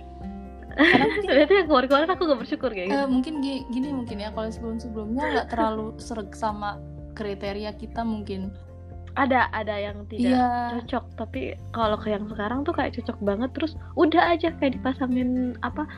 yang 1.58 1.68
kemarin-kemarin 1.68 2.10
aku 2.14 2.24
gak 2.30 2.40
bersyukur 2.46 2.70
kayak 2.70 2.88
gitu. 2.94 2.98
Uh, 2.98 3.10
mungkin 3.10 3.34
gini, 3.42 3.66
gini 3.74 3.90
mungkin 3.94 4.18
ya 4.22 4.30
kalau 4.32 4.50
sebelum-sebelumnya 4.50 5.24
nggak 5.34 5.48
terlalu 5.50 5.98
sereg 5.98 6.32
sama 6.38 6.78
kriteria 7.18 7.74
kita 7.74 8.06
mungkin 8.06 8.54
ada 9.18 9.50
ada 9.50 9.74
yang 9.74 10.06
tidak 10.06 10.38
yeah. 10.38 10.70
cocok 10.78 11.06
tapi 11.18 11.42
kalau 11.74 11.98
ke 11.98 12.14
yang 12.14 12.30
sekarang 12.30 12.62
tuh 12.62 12.74
kayak 12.78 12.94
cocok 12.94 13.18
banget 13.26 13.50
terus 13.58 13.74
udah 13.98 14.38
aja 14.38 14.54
kayak 14.62 14.78
dipasangin 14.78 15.58
apa 15.66 15.90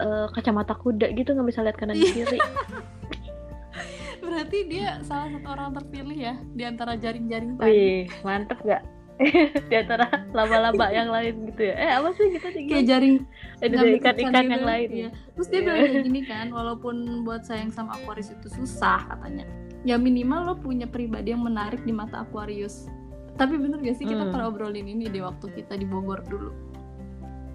uh, 0.00 0.26
kacamata 0.32 0.72
kuda 0.72 1.12
gitu 1.12 1.36
nggak 1.36 1.52
bisa 1.52 1.60
lihat 1.60 1.76
kanan 1.76 2.00
iya. 2.00 2.08
kiri 2.08 2.40
berarti 4.24 4.58
dia 4.66 4.98
salah 5.04 5.28
satu 5.28 5.48
orang 5.52 5.76
terpilih 5.76 6.16
ya 6.16 6.34
di 6.56 6.64
antara 6.64 6.96
jaring-jaring 6.96 7.60
tadi 7.60 8.08
mantep 8.24 8.56
gak 8.64 8.80
di 9.70 9.74
antara 9.78 10.10
laba-laba 10.34 10.90
yang 10.90 11.06
lain 11.06 11.54
gitu 11.54 11.70
ya. 11.70 11.74
Eh 11.78 11.90
apa 11.94 12.08
sih 12.18 12.34
kita 12.34 12.48
kayak 12.50 12.84
jaring 12.86 13.16
eh, 13.62 13.98
ikan-ikan 14.02 14.44
yang 14.50 14.66
lain. 14.66 14.88
Ya. 14.90 15.08
terus 15.34 15.48
dia 15.50 15.60
bilang 15.62 15.86
kayak 15.86 16.04
gini 16.06 16.20
kan 16.26 16.46
walaupun 16.50 17.22
buat 17.22 17.46
sayang 17.46 17.70
sama 17.70 17.94
Aquarius 17.94 18.34
itu 18.34 18.50
susah 18.50 19.06
katanya. 19.06 19.46
Ya 19.86 20.00
minimal 20.00 20.40
lo 20.50 20.54
punya 20.58 20.90
pribadi 20.90 21.30
yang 21.30 21.46
menarik 21.46 21.82
di 21.86 21.94
mata 21.94 22.26
Aquarius. 22.26 22.90
Tapi 23.34 23.58
bener 23.58 23.82
gak 23.82 23.98
sih 23.98 24.06
kita 24.06 24.26
hmm. 24.26 24.32
pernah 24.34 24.46
obrolin 24.50 24.86
ini 24.86 25.10
di 25.10 25.18
waktu 25.22 25.46
kita 25.50 25.74
di 25.78 25.86
Bogor 25.86 26.22
dulu. 26.26 26.50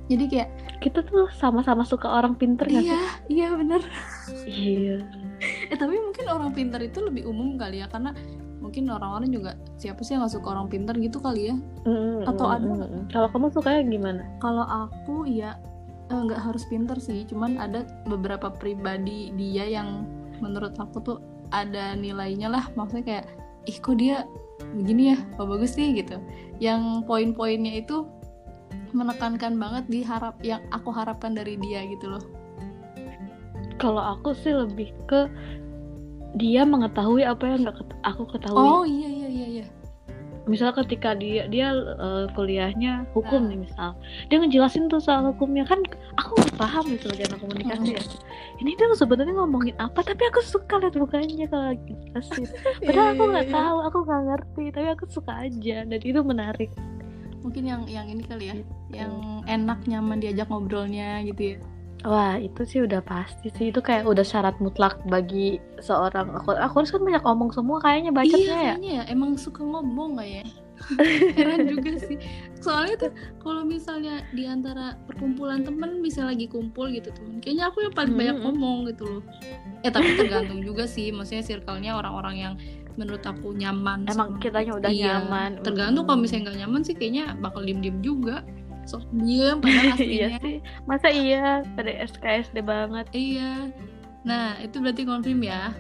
Jadi 0.10 0.26
kayak 0.26 0.50
kita 0.82 1.06
tuh 1.06 1.30
sama-sama 1.38 1.86
suka 1.86 2.10
orang 2.10 2.34
pinter 2.34 2.66
iya, 2.66 2.82
sih? 2.82 2.90
iya 3.30 3.48
bener. 3.54 3.82
Iya. 4.48 4.98
Eh 5.72 5.78
tapi 5.80 5.96
mungkin 5.96 6.28
orang 6.28 6.52
pinter 6.52 6.84
itu 6.84 7.00
lebih 7.00 7.24
umum 7.24 7.56
kali 7.56 7.80
ya 7.80 7.88
karena 7.88 8.12
mungkin 8.60 8.92
orang-orang 8.92 9.32
juga 9.32 9.52
siapa 9.80 10.04
sih 10.04 10.16
yang 10.16 10.28
gak 10.28 10.36
suka 10.36 10.52
orang 10.52 10.68
pintar 10.68 10.96
gitu 11.00 11.20
kali 11.20 11.52
ya? 11.52 11.56
Mm, 11.88 12.28
atau 12.28 12.46
mm, 12.46 12.56
ada 12.56 12.68
mm, 12.68 13.04
kalau 13.12 13.28
kamu 13.32 13.48
sukanya 13.56 13.82
gimana? 13.88 14.22
Kalau 14.44 14.66
aku 14.68 15.28
ya 15.28 15.56
eh, 16.12 16.20
nggak 16.20 16.42
harus 16.44 16.64
pintar 16.68 17.00
sih. 17.00 17.24
Cuman 17.28 17.56
ada 17.58 17.88
beberapa 18.06 18.52
pribadi 18.52 19.32
dia 19.34 19.66
yang 19.66 20.04
menurut 20.44 20.76
aku 20.76 21.00
tuh 21.00 21.18
ada 21.56 21.96
nilainya 21.96 22.52
lah. 22.52 22.68
Maksudnya 22.76 23.06
kayak 23.06 23.26
ih 23.68 23.78
kok 23.80 23.98
dia 23.98 24.28
begini 24.76 25.16
ya? 25.16 25.18
Oh 25.40 25.48
bagus 25.48 25.76
sih? 25.80 25.96
gitu. 25.96 26.20
Yang 26.60 27.08
poin-poinnya 27.08 27.80
itu 27.80 28.06
menekankan 28.92 29.58
banget 29.62 29.86
diharap 29.88 30.36
yang 30.42 30.66
aku 30.74 30.90
harapkan 30.90 31.38
dari 31.38 31.56
dia 31.62 31.86
gitu 31.88 32.18
loh. 32.18 32.24
Kalau 33.80 34.02
aku 34.02 34.36
sih 34.36 34.52
lebih 34.52 34.92
ke 35.08 35.30
dia 36.38 36.62
mengetahui 36.68 37.26
apa 37.26 37.44
yang 37.46 37.66
nggak 37.66 37.78
aku 38.06 38.24
ketahui. 38.30 38.58
Oh 38.60 38.84
iya 38.86 39.10
iya 39.10 39.30
iya 39.30 39.48
iya. 39.62 39.66
Misal 40.50 40.74
ketika 40.74 41.14
dia 41.14 41.46
dia 41.46 41.74
uh, 41.74 42.26
kuliahnya 42.34 43.06
hukum 43.14 43.46
nah. 43.46 43.50
nih 43.54 43.60
misal. 43.70 43.90
Dia 44.34 44.38
ngejelasin 44.42 44.90
tuh 44.90 45.02
soal 45.02 45.26
hukumnya. 45.30 45.66
Kan 45.66 45.86
aku 46.18 46.38
nggak 46.38 46.58
paham 46.58 46.86
nih 46.90 47.00
sebagai 47.02 47.26
anak 47.30 47.40
komunikasi 47.42 47.90
ya. 47.98 48.04
Ini 48.62 48.72
dia 48.78 48.88
sebenarnya 48.98 49.34
ngomongin 49.38 49.76
apa? 49.78 50.02
Tapi 50.02 50.24
aku 50.30 50.42
suka 50.42 50.82
lihat 50.82 50.98
bukannya 50.98 51.46
kalau 51.50 51.66
lagi 51.74 51.94
jelasin 52.10 52.46
padahal 52.86 53.08
aku 53.14 53.24
nggak 53.30 53.46
iya, 53.46 53.54
iya, 53.54 53.58
iya. 53.58 53.66
tahu 53.66 53.78
aku 53.86 53.98
nggak 54.06 54.22
ngerti. 54.26 54.64
Tapi 54.74 54.88
aku 54.94 55.04
suka 55.10 55.34
aja 55.46 55.78
dan 55.86 56.00
itu 56.02 56.20
menarik. 56.22 56.70
Mungkin 57.40 57.64
yang 57.66 57.82
yang 57.86 58.06
ini 58.10 58.24
kali 58.26 58.46
ya. 58.50 58.56
Gitu. 58.58 58.74
yang 58.98 59.46
enak 59.46 59.86
nyaman 59.86 60.18
diajak 60.18 60.50
ngobrolnya 60.50 61.22
gitu 61.30 61.54
ya 61.54 61.58
Wah 62.08 62.40
itu 62.40 62.64
sih 62.64 62.80
udah 62.80 63.04
pasti 63.04 63.52
sih 63.52 63.76
itu 63.76 63.84
kayak 63.84 64.08
udah 64.08 64.24
syarat 64.24 64.56
mutlak 64.64 65.04
bagi 65.04 65.60
seorang 65.84 66.32
aku 66.32 66.56
aku 66.56 66.74
harus 66.80 66.92
kan 66.96 67.04
banyak 67.04 67.24
ngomong 67.28 67.52
semua 67.52 67.84
kayaknya 67.84 68.16
bacotnya 68.16 68.40
iya, 68.40 68.56
ya. 68.56 68.74
Kayaknya 68.76 68.92
ya 68.96 69.04
emang 69.12 69.36
suka 69.36 69.62
ngomong 69.68 70.16
gak 70.16 70.30
ya? 70.32 70.44
Heran 71.36 71.68
juga 71.68 72.00
sih. 72.00 72.16
Soalnya 72.64 72.96
tuh 72.96 73.12
kalau 73.44 73.68
misalnya 73.68 74.24
di 74.32 74.48
antara 74.48 74.96
perkumpulan 75.12 75.68
temen 75.68 76.00
bisa 76.00 76.24
lagi 76.24 76.48
kumpul 76.48 76.88
gitu 76.96 77.12
temen, 77.12 77.44
kayaknya 77.44 77.68
aku 77.68 77.84
yang 77.84 77.92
paling 77.92 78.16
hmm. 78.16 78.22
banyak 78.24 78.38
ngomong 78.48 78.78
gitu 78.88 79.04
loh. 79.20 79.24
Eh 79.84 79.92
tapi 79.92 80.16
tergantung 80.16 80.64
juga 80.64 80.88
sih, 80.88 81.12
maksudnya 81.12 81.44
circle-nya 81.44 82.00
orang-orang 82.00 82.36
yang 82.40 82.54
menurut 82.96 83.24
aku 83.28 83.56
nyaman. 83.56 84.08
Emang 84.08 84.40
kitanya 84.40 84.76
udah 84.76 84.92
iya, 84.92 85.20
nyaman. 85.20 85.60
Tergantung 85.64 86.08
kalau 86.08 86.20
misalnya 86.24 86.52
nggak 86.52 86.60
nyaman 86.64 86.82
sih 86.88 86.96
kayaknya 86.96 87.36
bakal 87.40 87.64
diem-diem 87.64 88.00
juga 88.04 88.44
sok 88.90 89.06
diem 89.14 89.62
padahal 89.62 89.86
iya 89.86 89.94
aslinya 89.94 90.18
iya 90.18 90.30
sih. 90.42 90.58
Masa 90.90 91.08
iya? 91.14 91.62
Pada 91.78 91.92
SKSD 92.10 92.58
banget. 92.66 93.06
Iya. 93.14 93.70
Nah 94.26 94.58
itu 94.58 94.82
berarti 94.82 95.06
konfirm 95.06 95.46
ya. 95.46 95.78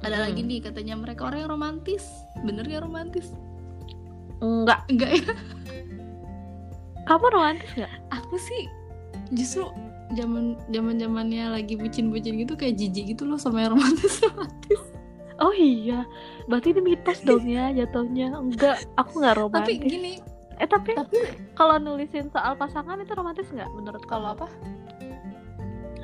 Ada 0.00 0.16
hmm. 0.16 0.24
lagi 0.30 0.40
nih 0.46 0.58
katanya 0.62 0.94
mereka 0.96 1.26
orang 1.26 1.44
yang 1.44 1.50
romantis. 1.50 2.06
Bener 2.46 2.64
ya 2.64 2.78
romantis? 2.78 3.34
Enggak. 4.38 4.86
Enggak 4.86 5.10
ya? 5.18 5.34
Kamu 7.10 7.26
romantis 7.34 7.70
nggak? 7.74 7.94
Aku 8.14 8.38
sih 8.38 8.70
justru 9.34 9.66
zaman 10.18 10.58
zaman 10.74 10.98
zamannya 10.98 11.54
lagi 11.54 11.78
bucin 11.78 12.10
bucin 12.10 12.38
gitu 12.42 12.58
kayak 12.58 12.74
jijik 12.78 13.14
gitu 13.14 13.22
loh 13.26 13.38
sama 13.38 13.66
yang 13.66 13.74
romantis 13.74 14.20
romantis. 14.26 14.82
Oh 15.40 15.54
iya. 15.56 16.04
Berarti 16.46 16.76
ini 16.76 16.80
mitos 16.94 17.18
dong 17.24 17.48
ya 17.48 17.72
jatuhnya. 17.72 18.38
Enggak 18.38 18.84
aku 18.94 19.20
nggak 19.20 19.36
romantis. 19.40 19.76
tapi 19.76 19.88
gini 19.90 20.12
eh 20.60 20.68
tapi, 20.68 20.92
tapi 20.92 21.18
kalau 21.56 21.80
nulisin 21.80 22.28
soal 22.28 22.52
pasangan 22.52 23.00
itu 23.00 23.12
romantis 23.16 23.48
nggak 23.48 23.70
menurut 23.72 24.04
kalau 24.04 24.36
apa? 24.36 24.46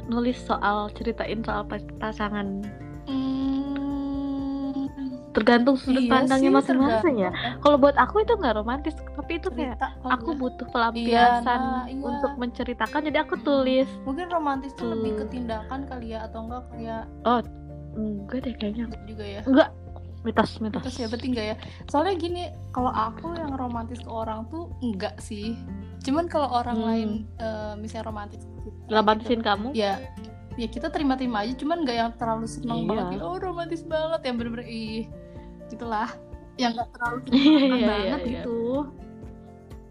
Nulis 0.08 0.40
soal 0.40 0.88
ceritain 0.96 1.44
soal 1.44 1.68
pasangan. 2.00 2.64
Hmm, 3.04 4.88
tergantung 5.36 5.76
sudut 5.76 6.08
iya 6.08 6.10
pandangnya 6.10 6.48
masing-masing 6.48 7.28
ya. 7.28 7.30
kalau 7.60 7.76
buat 7.76 7.92
aku 8.00 8.24
itu 8.24 8.32
nggak 8.34 8.56
romantis 8.56 8.96
tapi 8.96 9.36
itu 9.36 9.52
kayak 9.52 9.76
aku 10.08 10.32
ya. 10.32 10.38
butuh 10.40 10.66
pelampiasan 10.72 11.60
iya, 11.60 11.70
nah, 11.76 11.84
iya. 11.86 12.00
untuk 12.00 12.32
menceritakan 12.40 13.00
jadi 13.12 13.18
aku 13.28 13.36
tulis. 13.44 13.86
Mungkin 14.08 14.32
romantis 14.32 14.72
itu 14.72 14.88
lebih 14.88 15.20
ketindakan 15.20 15.84
kali 15.84 16.16
ya 16.16 16.24
atau 16.24 16.48
enggak 16.48 16.64
kayak 16.72 17.04
oh 17.28 17.40
enggak 17.92 18.38
deh 18.48 18.54
kayaknya 18.56 18.84
juga 19.04 19.24
ya. 19.28 19.40
Enggak 19.44 19.68
mitos 20.26 20.58
mitos, 20.58 20.82
mitos 20.82 20.96
ya 20.98 21.06
berarti 21.06 21.26
enggak 21.30 21.46
ya. 21.54 21.56
Soalnya 21.86 22.14
gini 22.18 22.42
kalau 22.74 22.90
aku 22.90 23.38
yang 23.38 23.54
romantis 23.54 24.02
ke 24.02 24.10
orang 24.10 24.50
tuh 24.50 24.74
enggak 24.82 25.14
sih. 25.22 25.54
Cuman 26.02 26.26
kalau 26.26 26.50
orang 26.50 26.78
hmm. 26.78 26.86
lain 26.90 27.10
uh, 27.38 27.78
misalnya 27.78 28.10
romantis 28.10 28.42
romantisin 28.90 29.38
gitu, 29.38 29.46
kamu? 29.46 29.68
Ya 29.78 30.02
ya 30.56 30.66
kita 30.66 30.88
terima-terima 30.90 31.44
aja 31.46 31.52
cuman 31.54 31.84
enggak 31.84 31.96
yang 32.00 32.10
terlalu 32.16 32.48
seneng 32.48 32.88
iya. 32.88 32.88
banget 32.88 33.20
oh 33.20 33.36
romantis 33.36 33.84
banget 33.84 34.20
yang 34.24 34.34
bener-bener 34.40 34.66
ih 34.66 35.06
gitulah. 35.70 36.10
Yang 36.58 36.70
nggak 36.82 36.88
terlalu 36.90 37.18
yeah, 37.30 37.86
banget 37.86 38.20
yeah, 38.20 38.32
gitu. 38.42 38.60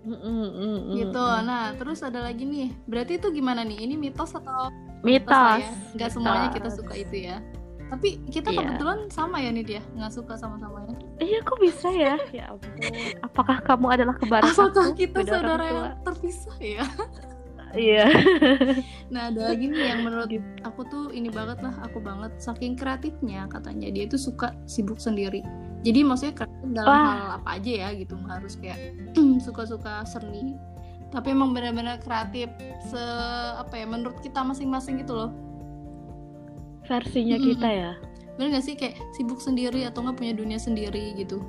Mm, 0.05 0.19
mm, 0.21 0.49
mm, 0.53 0.95
gitu. 1.01 1.25
Nah 1.47 1.73
terus 1.79 1.99
ada 2.03 2.19
lagi 2.21 2.43
nih. 2.43 2.69
Berarti 2.85 3.17
itu 3.17 3.27
gimana 3.31 3.65
nih? 3.65 3.89
Ini 3.89 3.95
mitos 3.97 4.35
atau 4.37 4.69
mitos, 5.05 5.29
mitos 5.29 5.61
ya? 5.61 5.69
nggak 5.93 6.09
semuanya 6.09 6.49
kita 6.49 6.69
suka 6.73 6.93
itu 6.97 7.29
ya 7.29 7.37
tapi 7.85 8.17
kita 8.33 8.49
yeah. 8.49 8.57
kebetulan 8.65 8.99
sama 9.13 9.37
ya 9.37 9.49
nih 9.53 9.65
dia 9.65 9.81
nggak 9.93 10.13
suka 10.13 10.33
sama-sama 10.35 10.83
ya 10.89 10.95
iya 11.21 11.39
kok 11.45 11.57
bisa 11.61 11.87
ya 11.93 12.15
ya 12.37 12.43
ampun 12.49 12.71
apakah 13.21 13.57
kamu 13.61 13.85
adalah 13.93 14.15
kembar 14.17 14.41
apakah 14.41 14.91
aku? 14.91 14.97
kita 14.97 15.19
saudara 15.21 15.65
yang 15.69 15.93
terpisah 16.01 16.57
ya 16.59 16.85
Iya. 17.75 18.07
nah 19.13 19.29
ada 19.29 19.51
lagi 19.51 19.67
nih 19.67 19.91
yang 19.91 20.07
menurut 20.07 20.31
aku 20.63 20.87
tuh 20.87 21.05
ini 21.11 21.27
banget 21.27 21.59
lah 21.59 21.75
aku 21.83 21.99
banget 21.99 22.31
saking 22.39 22.79
kreatifnya 22.79 23.51
katanya 23.51 23.91
dia 23.91 24.07
tuh 24.07 24.17
suka 24.19 24.55
sibuk 24.63 24.97
sendiri. 24.97 25.43
Jadi 25.83 26.01
maksudnya 26.01 26.33
kreatif 26.33 26.71
dalam 26.71 26.89
Wah. 26.89 27.05
hal 27.05 27.29
apa 27.43 27.49
aja 27.59 27.71
ya 27.85 27.89
gitu 27.93 28.15
nggak 28.15 28.35
harus 28.41 28.55
kayak 28.57 28.95
suka-suka 29.45 30.07
seni. 30.07 30.55
Tapi 31.11 31.35
emang 31.35 31.51
benar-benar 31.51 31.99
kreatif 31.99 32.47
se 32.89 33.03
apa 33.59 33.75
ya 33.75 33.85
menurut 33.85 34.23
kita 34.23 34.39
masing-masing 34.41 35.03
gitu 35.03 35.13
loh. 35.13 35.31
Versinya 36.85 37.37
hmm. 37.37 37.45
kita 37.53 37.69
ya. 37.69 37.91
Bener 38.35 38.59
gak 38.59 38.65
sih 38.67 38.75
kayak 38.75 38.99
sibuk 39.15 39.39
sendiri 39.39 39.87
atau 39.87 40.03
nggak 40.03 40.19
punya 40.19 40.33
dunia 40.35 40.59
sendiri 40.59 41.15
gitu? 41.15 41.39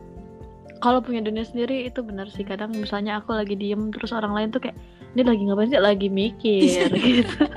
Kalau 0.85 1.01
punya 1.01 1.25
dunia 1.25 1.43
sendiri 1.43 1.89
itu 1.89 2.05
benar 2.05 2.29
sih 2.29 2.45
kadang 2.45 2.71
misalnya 2.77 3.19
aku 3.19 3.33
lagi 3.33 3.57
diem 3.57 3.89
terus 3.91 4.13
orang 4.13 4.37
lain 4.37 4.49
tuh 4.53 4.61
kayak 4.61 4.77
ini 5.17 5.25
lagi 5.25 5.43
ngapain 5.49 5.73
sih 5.73 5.81
lagi 5.81 6.09
mikir 6.13 6.93
gitu 7.09 7.41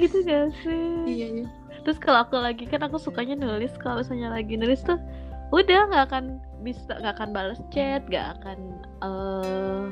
gitu 0.00 0.16
gak 0.26 0.50
sih 0.66 0.90
iya, 1.06 1.26
iya. 1.30 1.46
terus 1.86 2.02
kalau 2.02 2.26
aku 2.26 2.42
lagi 2.42 2.66
kan 2.66 2.82
aku 2.82 2.98
sukanya 2.98 3.38
nulis 3.38 3.70
kalau 3.78 4.02
misalnya 4.02 4.34
lagi 4.34 4.58
nulis 4.58 4.82
tuh 4.82 4.98
udah 5.54 5.80
nggak 5.90 6.04
akan 6.10 6.24
bisa 6.66 6.98
nggak 6.98 7.14
akan 7.18 7.30
balas 7.30 7.62
chat 7.70 8.02
nggak 8.10 8.34
akan 8.38 8.58
uh, 9.02 9.90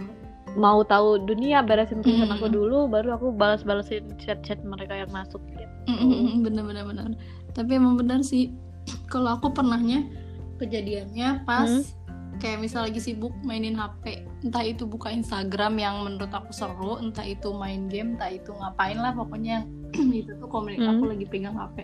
mau 0.59 0.83
tahu 0.83 1.23
dunia 1.23 1.63
beresin 1.63 2.03
tulisan 2.03 2.29
mm. 2.29 2.37
aku 2.37 2.47
dulu 2.51 2.91
baru 2.91 3.15
aku 3.15 3.31
balas-balasin 3.33 4.11
chat-chat 4.19 4.59
mereka 4.67 4.99
yang 4.99 5.11
masuk 5.15 5.41
gitu. 5.55 5.65
Mm, 5.89 6.45
bener 6.45 6.67
bener 6.67 6.85
bener 6.85 7.05
tapi 7.55 7.79
emang 7.79 7.97
benar 7.97 8.21
sih 8.21 8.53
kalau 9.13 9.39
aku 9.39 9.55
pernahnya 9.55 10.05
kejadiannya 10.59 11.47
pas 11.47 11.71
mm 11.71 11.99
kayak 12.39 12.63
misal 12.63 12.87
lagi 12.87 13.03
sibuk 13.03 13.35
mainin 13.43 13.75
HP 13.75 14.23
entah 14.47 14.63
itu 14.63 14.87
buka 14.87 15.11
Instagram 15.11 15.75
yang 15.77 16.07
menurut 16.07 16.31
aku 16.31 16.55
seru 16.55 16.97
entah 17.03 17.27
itu 17.27 17.51
main 17.51 17.91
game 17.91 18.15
entah 18.15 18.31
itu 18.31 18.55
ngapain 18.55 18.95
lah 18.95 19.11
pokoknya 19.13 19.67
itu 20.23 20.39
tuh 20.39 20.49
komunikasi 20.49 20.87
hmm. 20.87 20.95
aku 21.03 21.05
lagi 21.11 21.27
pegang 21.27 21.59
HP 21.59 21.77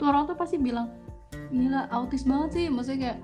tuh 0.00 0.08
orang 0.08 0.24
tuh 0.24 0.36
pasti 0.36 0.56
bilang 0.56 0.88
gila 1.52 1.86
autis 1.92 2.24
banget 2.24 2.50
sih 2.56 2.66
maksudnya 2.72 2.98
kayak 2.98 3.18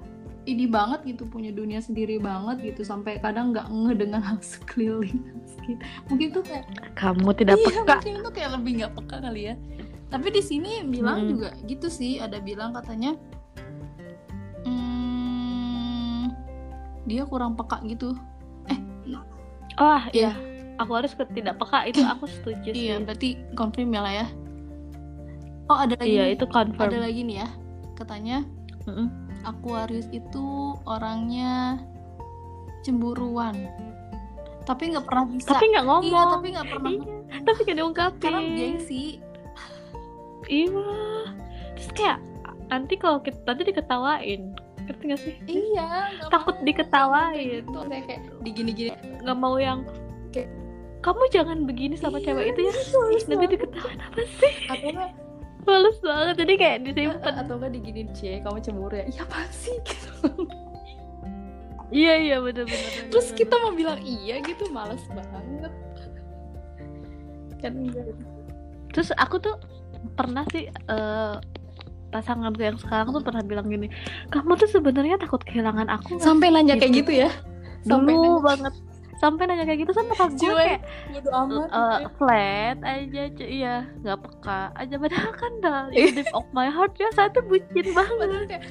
ini 0.47 0.65
banget 0.71 1.03
gitu 1.03 1.27
punya 1.27 1.51
dunia 1.51 1.83
sendiri 1.83 2.23
banget 2.23 2.73
gitu 2.73 2.87
sampai 2.87 3.19
kadang 3.19 3.51
nggak 3.51 3.67
nge 3.67 3.93
dengan 3.99 4.23
hal 4.23 4.39
sekeliling. 4.39 5.21
Gitu. 5.67 5.83
mungkin 6.07 6.29
tuh 6.31 6.43
kayak 6.47 6.65
kamu 6.95 7.35
tidak 7.35 7.59
iya, 7.59 7.67
peka. 7.67 7.95
mungkin 7.99 8.15
tuh 8.23 8.33
kayak 8.33 8.51
lebih 8.55 8.73
nggak 8.83 8.93
peka 8.95 9.17
kali 9.19 9.43
ya. 9.51 9.55
Tapi 10.07 10.29
di 10.31 10.43
sini 10.43 10.87
bilang 10.87 11.27
hmm. 11.27 11.29
juga 11.35 11.49
gitu 11.67 11.91
sih 11.91 12.23
ada 12.23 12.39
bilang 12.39 12.71
katanya 12.71 13.19
dia 17.07 17.23
kurang 17.27 17.55
peka 17.55 17.83
gitu. 17.87 18.15
Eh 18.67 18.79
oh 19.79 20.03
iya. 20.11 20.35
Aku 20.77 20.93
harus 20.93 21.17
tidak 21.33 21.57
peka 21.57 21.89
itu 21.89 22.05
aku 22.05 22.29
setuju 22.29 22.71
sih. 22.75 22.91
iya 22.91 23.01
berarti 23.01 23.41
confirm 23.57 23.95
ya 23.95 24.01
lah 24.03 24.13
ya. 24.13 24.27
Oh 25.67 25.79
ada 25.79 25.97
lagi 25.97 26.13
iya 26.13 26.31
itu 26.31 26.45
confirm. 26.51 26.91
Ada 26.93 26.99
lagi 27.01 27.21
nih 27.25 27.37
ya 27.43 27.49
katanya. 27.97 28.45
Mm 28.87 28.93
-mm. 28.93 29.26
Aquarius 29.47 30.11
itu 30.11 30.75
orangnya 30.85 31.79
cemburuan. 32.83 33.55
Tapi 34.67 34.91
nggak 34.91 35.07
pernah 35.07 35.25
bisa. 35.31 35.55
Tapi 35.55 35.65
nggak 35.71 35.87
ngomong. 35.87 36.11
Iya 36.11 36.23
tapi 36.35 36.47
nggak 36.51 36.69
pernah. 36.69 36.91
Iya, 36.91 37.15
tapi 37.47 37.59
nggak 37.63 37.79
diungkapin. 37.79 38.23
Karena 38.23 38.41
gengsi. 38.43 39.05
Iya. 40.51 40.91
Terus 41.79 41.91
kayak 41.95 42.19
nanti 42.67 42.95
kalau 42.99 43.19
kita 43.23 43.39
nanti 43.47 43.63
diketawain. 43.71 44.43
Ngerti 44.87 45.03
gak 45.11 45.21
sih? 45.23 45.35
Iya 45.51 46.15
takut 46.31 46.59
diketawain. 46.63 47.67
Itu 47.67 47.79
saya 47.87 48.03
kayak 48.07 48.23
digini-gini. 48.43 48.95
Nggak 49.23 49.39
mau 49.39 49.59
yang 49.59 49.87
kayak 50.35 50.51
kamu 51.03 51.23
jangan 51.31 51.59
begini 51.63 51.95
sama 51.95 52.19
iya, 52.19 52.35
cewek 52.35 52.45
itu 52.51 52.61
ya. 52.67 52.75
nanti 53.31 53.47
diketawain 53.55 54.01
apa 54.03 54.21
sih? 54.43 54.55
Enggak 54.67 55.26
males 55.67 55.99
banget 56.01 56.35
jadi 56.41 56.53
kayak 56.57 56.77
disimpan. 56.87 57.35
Atau 57.43 57.55
enggak 57.59 57.73
digini 57.75 58.03
cie 58.15 58.39
kamu 58.41 58.59
cemburu 58.63 58.95
ya? 58.95 59.05
Iya 59.11 59.23
apa 59.27 59.39
sih? 59.51 59.77
Gitu. 59.87 60.11
Iya 61.87 62.15
iya 62.19 62.37
bener-bener 62.43 63.15
terus 63.15 63.31
bener. 63.31 63.39
kita 63.47 63.55
mau 63.63 63.71
bilang 63.71 64.03
iya 64.03 64.43
gitu 64.43 64.67
males 64.75 65.03
banget. 65.07 65.73
Kan 67.63 67.73
terus 68.91 69.15
aku 69.15 69.39
tuh 69.39 69.55
pernah 70.19 70.43
sih 70.51 70.67
uh, 70.91 71.39
pasanganku 72.11 72.63
yang 72.63 72.79
sekarang 72.79 73.13
tuh 73.13 73.23
pernah 73.23 73.43
bilang 73.45 73.67
gini 73.69 73.91
kamu 74.33 74.57
tuh 74.57 74.71
sebenarnya 74.71 75.21
takut 75.21 75.43
kehilangan 75.45 75.91
aku 75.91 76.17
sampai 76.19 76.49
nanya 76.51 76.75
gitu. 76.75 76.83
kayak 76.83 76.95
gitu. 77.05 77.13
ya? 77.27 77.31
Sampai 77.87 78.15
dulu 78.19 78.41
nanya. 78.41 78.43
banget 78.43 78.75
sampai 79.17 79.49
nanya 79.49 79.65
kayak 79.65 79.89
gitu 79.89 79.93
sampai 79.97 80.15
aku 80.17 80.37
kayak 80.53 80.81
amat, 81.33 81.69
uh, 81.73 81.99
flat 82.21 82.79
aja 82.85 83.23
iya 83.41 83.75
nggak 84.05 84.19
peka 84.21 84.61
aja. 84.77 84.95
Padahal 85.01 85.33
kan 85.33 85.53
dah 85.65 85.81
deep 85.95 86.29
of 86.37 86.47
my 86.53 86.69
heart 86.69 86.93
ya 87.01 87.09
saya 87.17 87.33
tuh 87.33 87.45
bucin 87.49 87.87
banget. 87.97 88.29
kayak 88.49 88.65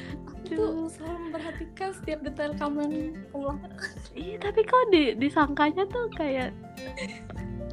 tuh 0.46 0.86
selalu 0.94 1.18
memperhatikan 1.30 1.90
setiap 1.98 2.20
detail 2.22 2.54
kamu 2.62 2.78
yang 2.86 2.96
pulang. 3.34 3.58
Iya 4.14 4.36
tapi 4.38 4.62
kok 4.62 4.84
di 4.94 5.18
disangkanya 5.18 5.84
tuh 5.90 6.06
kayak 6.14 6.54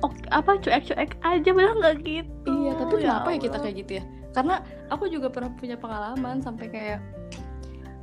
ok, 0.00 0.16
apa 0.32 0.56
cuek-cuek 0.56 1.12
aja 1.20 1.50
padahal 1.52 1.76
nggak 1.76 1.96
gitu. 2.08 2.48
Iya 2.48 2.72
tapi 2.80 2.94
ya 2.96 3.00
kenapa 3.04 3.28
ya 3.36 3.38
kita 3.44 3.56
kayak 3.60 3.76
gitu 3.84 3.92
ya? 4.00 4.04
Karena 4.32 4.64
aku 4.88 5.04
juga 5.12 5.28
pernah 5.28 5.52
punya 5.52 5.76
pengalaman 5.76 6.40
sampai 6.40 6.72
kayak 6.72 7.00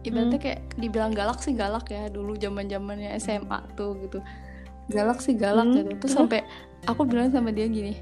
ibaratnya 0.08 0.40
hmm. 0.40 0.46
kayak 0.46 0.62
dibilang 0.80 1.12
galak 1.12 1.40
sih 1.44 1.52
galak 1.52 1.92
ya 1.92 2.08
dulu 2.08 2.40
zaman 2.40 2.72
zamannya 2.72 3.20
SMA 3.20 3.60
tuh 3.76 4.00
gitu 4.00 4.24
galak 4.90 5.22
sih 5.22 5.38
galak 5.38 5.70
hmm. 5.70 5.76
gitu 5.78 5.90
terus 6.06 6.14
sampai 6.18 6.40
aku 6.90 7.06
bilang 7.06 7.30
sama 7.30 7.54
dia 7.54 7.70
gini 7.70 8.02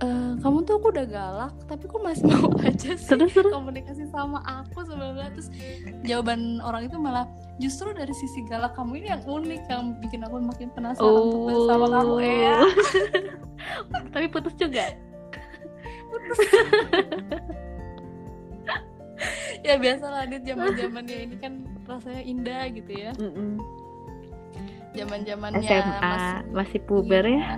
e, 0.00 0.08
kamu 0.40 0.64
tuh 0.64 0.80
aku 0.80 0.88
udah 0.90 1.06
galak 1.06 1.54
tapi 1.68 1.84
kok 1.84 2.00
masih 2.00 2.24
mau 2.32 2.50
aja 2.66 2.90
sih 2.96 3.10
terus, 3.12 3.32
terus. 3.32 3.52
komunikasi 3.52 4.08
sama 4.08 4.40
aku 4.44 4.88
sebenarnya 4.88 5.30
terus 5.36 5.48
jawaban 6.02 6.58
orang 6.64 6.88
itu 6.88 6.96
malah 6.96 7.28
justru 7.60 7.92
dari 7.94 8.10
sisi 8.16 8.42
galak 8.48 8.74
kamu 8.74 9.04
ini 9.04 9.08
yang 9.14 9.22
unik 9.22 9.62
yang 9.70 9.84
bikin 10.02 10.20
aku 10.26 10.42
makin 10.42 10.68
penasaran 10.74 11.06
oh. 11.06 11.46
untuk 11.46 11.70
sama 11.70 11.86
kamu. 11.86 12.14
Ya 12.26 12.58
tapi 14.14 14.26
putus 14.30 14.54
juga? 14.58 14.90
Ya 19.64 19.80
biasa 19.80 20.12
lah 20.12 20.28
dit 20.28 20.44
zaman 20.44 20.76
zamannya 20.76 21.24
ini 21.24 21.36
kan 21.40 21.64
rasanya 21.88 22.20
indah 22.20 22.68
gitu 22.68 22.92
ya 22.92 23.16
zaman 24.94 25.20
zamannya 25.26 25.66
SMA 25.66 26.00
masih, 26.00 26.34
masih 26.54 26.80
puber 26.86 27.24
ya? 27.26 27.34
Iya, 27.34 27.56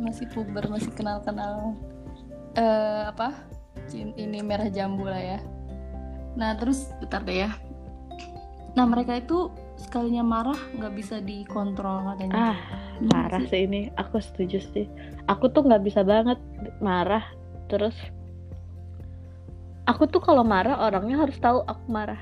masih 0.00 0.26
puber 0.32 0.64
masih 0.72 0.90
kenal 0.96 1.20
kenal 1.22 1.76
uh, 2.56 3.12
apa 3.12 3.36
ini 3.94 4.40
merah 4.40 4.72
jambu 4.72 5.04
lah 5.06 5.20
ya. 5.20 5.38
Nah 6.34 6.56
terus 6.56 6.90
bentar 6.98 7.22
deh 7.22 7.46
ya. 7.46 7.50
Nah 8.74 8.88
mereka 8.88 9.20
itu 9.20 9.52
sekalinya 9.78 10.24
marah 10.24 10.58
nggak 10.74 10.94
bisa 10.96 11.20
dikontrol 11.20 12.10
katanya. 12.16 12.56
Ah 12.56 12.58
marah 13.12 13.44
sih 13.46 13.68
ini. 13.68 13.92
Aku 14.00 14.18
setuju 14.18 14.58
sih. 14.72 14.88
Aku 15.28 15.52
tuh 15.52 15.62
nggak 15.68 15.84
bisa 15.84 16.00
banget 16.02 16.40
marah 16.80 17.22
terus 17.68 17.94
aku 19.84 20.08
tuh 20.08 20.20
kalau 20.20 20.44
marah 20.44 20.80
orangnya 20.80 21.20
harus 21.20 21.36
tahu 21.40 21.64
aku 21.64 21.84
marah 21.88 22.20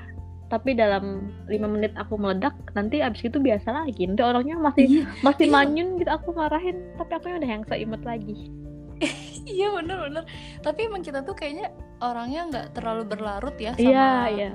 tapi 0.53 0.77
dalam 0.77 1.33
lima 1.49 1.65
menit 1.65 1.97
aku 1.97 2.13
meledak 2.13 2.53
nanti 2.77 3.01
abis 3.01 3.25
itu 3.25 3.41
biasa 3.41 3.73
lagi. 3.73 4.05
Nanti 4.05 4.21
orangnya 4.21 4.61
masih 4.61 4.85
iya, 4.85 5.05
masih 5.25 5.49
iya. 5.49 5.53
manyun 5.57 5.97
gitu 5.97 6.11
aku 6.13 6.29
marahin 6.37 6.77
tapi 7.01 7.17
aku 7.17 7.25
udah 7.33 7.49
yang 7.49 7.65
seimut 7.65 8.05
lagi. 8.05 8.53
Iya 9.43 9.75
bener 9.75 10.07
bener. 10.07 10.23
Tapi 10.63 10.87
emang 10.87 11.03
kita 11.03 11.19
tuh 11.19 11.35
kayaknya 11.35 11.67
orangnya 11.99 12.47
nggak 12.47 12.67
terlalu 12.79 13.03
berlarut 13.03 13.51
ya 13.59 13.75
sama 13.75 13.91
iya, 13.91 14.11
iya 14.31 14.51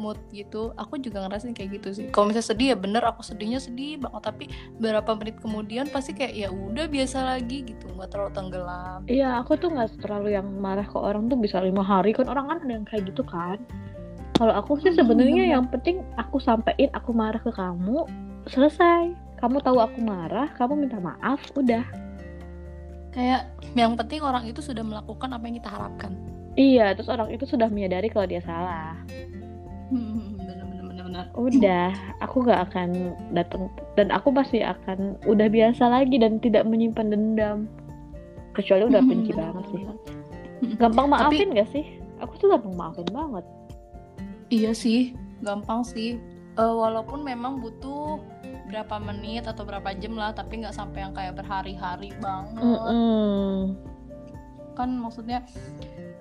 mood 0.00 0.16
gitu. 0.32 0.72
Aku 0.80 0.96
juga 0.96 1.28
ngerasain 1.28 1.52
kayak 1.52 1.76
gitu 1.76 1.88
sih. 1.92 2.06
Kalau 2.08 2.32
misalnya 2.32 2.48
sedih 2.48 2.66
ya 2.72 2.76
bener 2.80 3.04
aku 3.04 3.20
sedihnya 3.20 3.60
sedih 3.60 4.00
banget. 4.00 4.32
Tapi 4.32 4.44
beberapa 4.80 5.12
menit 5.12 5.36
kemudian 5.44 5.92
pasti 5.92 6.16
kayak 6.16 6.32
ya 6.32 6.48
udah 6.48 6.88
biasa 6.88 7.20
lagi 7.20 7.68
gitu. 7.68 7.84
Nggak 7.92 8.16
terlalu 8.16 8.32
tenggelam. 8.32 9.00
Iya 9.12 9.44
aku 9.44 9.60
tuh 9.60 9.68
nggak 9.76 10.00
terlalu 10.00 10.40
yang 10.40 10.48
marah 10.56 10.88
ke 10.88 10.96
orang 10.96 11.28
tuh 11.28 11.36
bisa 11.36 11.60
lima 11.60 11.84
hari. 11.84 12.16
Kan 12.16 12.32
orang 12.32 12.48
kan 12.48 12.64
ada 12.64 12.72
yang 12.80 12.88
kayak 12.88 13.12
gitu 13.12 13.20
kan 13.28 13.60
kalau 14.40 14.56
aku 14.56 14.80
sih 14.80 14.96
sebenarnya 14.96 15.44
hmm. 15.44 15.52
yang 15.52 15.64
penting 15.68 16.00
aku 16.16 16.40
sampein 16.40 16.88
aku 16.96 17.12
marah 17.12 17.44
ke 17.44 17.52
kamu 17.52 18.08
selesai. 18.48 19.12
Kamu 19.36 19.60
tahu 19.60 19.76
aku 19.76 20.00
marah 20.00 20.48
kamu 20.56 20.88
minta 20.88 20.96
maaf 20.96 21.44
udah. 21.52 21.84
Kayak 23.12 23.52
yang 23.76 24.00
penting 24.00 24.24
orang 24.24 24.48
itu 24.48 24.64
sudah 24.64 24.80
melakukan 24.80 25.36
apa 25.36 25.44
yang 25.44 25.60
kita 25.60 25.68
harapkan. 25.68 26.16
Iya 26.56 26.96
terus 26.96 27.12
orang 27.12 27.28
itu 27.28 27.44
sudah 27.44 27.68
menyadari 27.68 28.08
kalau 28.08 28.24
dia 28.24 28.40
salah. 28.40 28.96
Benar-benar 29.92 31.36
udah 31.36 31.92
aku 32.24 32.40
nggak 32.40 32.60
akan 32.72 33.12
datang 33.36 33.68
dan 34.00 34.08
aku 34.08 34.32
pasti 34.32 34.64
akan 34.64 35.20
udah 35.28 35.52
biasa 35.52 35.84
lagi 35.84 36.16
dan 36.16 36.40
tidak 36.40 36.64
menyimpan 36.64 37.12
dendam. 37.12 37.68
Kecuali 38.56 38.88
udah 38.88 39.04
benci 39.04 39.36
banget 39.36 39.68
sih. 39.68 39.84
gampang 40.80 41.12
maafin 41.12 41.52
Tapi, 41.52 41.60
gak 41.60 41.68
sih? 41.76 41.84
Aku 42.24 42.40
tuh 42.40 42.56
gampang 42.56 42.72
maafin 42.76 43.08
banget 43.12 43.44
iya 44.50 44.74
sih 44.74 45.16
gampang 45.40 45.82
sih. 45.82 46.20
Uh, 46.58 46.76
walaupun 46.76 47.24
memang 47.24 47.62
butuh 47.62 48.20
berapa 48.68 49.02
menit 49.02 49.48
atau 49.50 49.66
berapa 49.66 49.90
jam 49.98 50.14
lah 50.14 50.30
tapi 50.30 50.62
nggak 50.62 50.76
sampai 50.76 51.02
yang 51.02 51.14
kayak 51.16 51.34
berhari-hari 51.34 52.14
banget. 52.22 52.62
Mm 52.62 52.78
-mm. 52.78 53.54
kan 54.78 54.96
maksudnya 54.96 55.44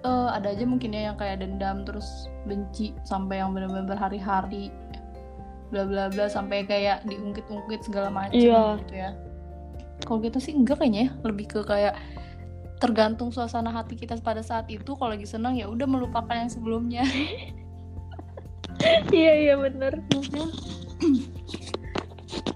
uh, 0.03 0.33
ada 0.33 0.51
aja 0.51 0.65
mungkin 0.65 0.91
ya 0.91 1.13
yang 1.13 1.17
kayak 1.19 1.39
dendam 1.45 1.85
terus 1.85 2.27
benci 2.49 2.97
sampai 3.05 3.39
yang 3.43 3.53
benar-benar 3.53 3.85
berhari-hari. 3.85 4.73
Bla 5.69 5.85
bla 5.85 6.09
bla 6.09 6.25
sampai 6.25 6.65
kayak 6.65 7.05
diungkit-ungkit 7.05 7.85
segala 7.85 8.09
macam 8.09 8.33
yeah. 8.33 8.73
gitu 8.81 8.95
ya. 8.97 9.11
Kalau 10.01 10.19
kita 10.23 10.41
sih 10.41 10.57
enggak 10.57 10.81
kayaknya 10.81 11.01
ya. 11.07 11.09
Lebih 11.21 11.45
ke 11.45 11.59
kayak 11.61 11.93
tergantung 12.79 13.29
suasana 13.29 13.69
hati 13.69 13.93
kita 13.93 14.17
pada 14.23 14.41
saat 14.41 14.65
itu. 14.71 14.97
Kalau 14.97 15.13
lagi 15.13 15.29
senang 15.29 15.53
ya 15.53 15.69
udah 15.69 15.85
melupakan 15.85 16.33
yang 16.33 16.49
sebelumnya 16.49 17.05
iya 19.11 19.33
iya 19.35 19.55
bener. 19.59 19.99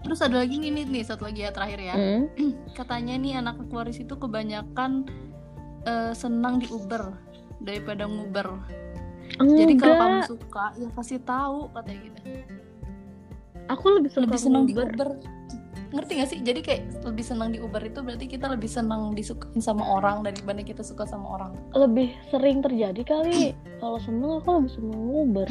Terus 0.04 0.20
ada 0.20 0.44
lagi 0.44 0.60
nih 0.60 0.86
nih, 0.86 1.04
satu 1.04 1.26
lagi 1.26 1.48
ya 1.48 1.52
terakhir 1.56 1.80
ya. 1.80 1.96
Mm. 1.96 2.24
katanya 2.78 3.16
nih 3.18 3.34
anak 3.40 3.58
Aquarius 3.64 4.00
itu 4.04 4.16
kebanyakan 4.20 5.08
uh, 5.88 6.14
senang 6.14 6.60
di 6.60 6.68
Uber 6.70 7.16
daripada 7.64 8.06
nguber. 8.06 8.48
Enggak. 9.42 9.58
jadi 9.66 9.74
kalau 9.82 9.96
kamu 9.98 10.20
suka 10.30 10.66
ya 10.78 10.90
pasti 10.94 11.18
tahu 11.18 11.72
katanya 11.74 12.00
gitu. 12.06 12.20
Aku 13.72 13.86
lebih 13.96 14.12
suka 14.12 14.28
lebih 14.28 14.40
senang 14.40 14.64
di 14.68 14.76
Uber. 14.76 15.10
Ngerti 15.94 16.12
gak 16.18 16.30
sih? 16.30 16.40
Jadi 16.42 16.60
kayak 16.66 17.06
lebih 17.06 17.22
senang 17.22 17.50
di 17.54 17.62
Uber 17.62 17.82
itu 17.86 18.02
berarti 18.02 18.26
kita 18.26 18.50
lebih 18.50 18.66
senang 18.66 19.14
disukain 19.14 19.62
sama 19.62 19.86
orang 19.86 20.26
daripada 20.26 20.62
kita 20.66 20.82
suka 20.82 21.06
sama 21.06 21.38
orang. 21.38 21.54
Lebih 21.74 22.14
sering 22.34 22.66
terjadi 22.66 23.02
kali. 23.06 23.54
Kalau 23.78 24.02
seneng 24.02 24.42
aku 24.42 24.50
lebih 24.58 24.74
seneng 24.74 25.02
Uber 25.06 25.50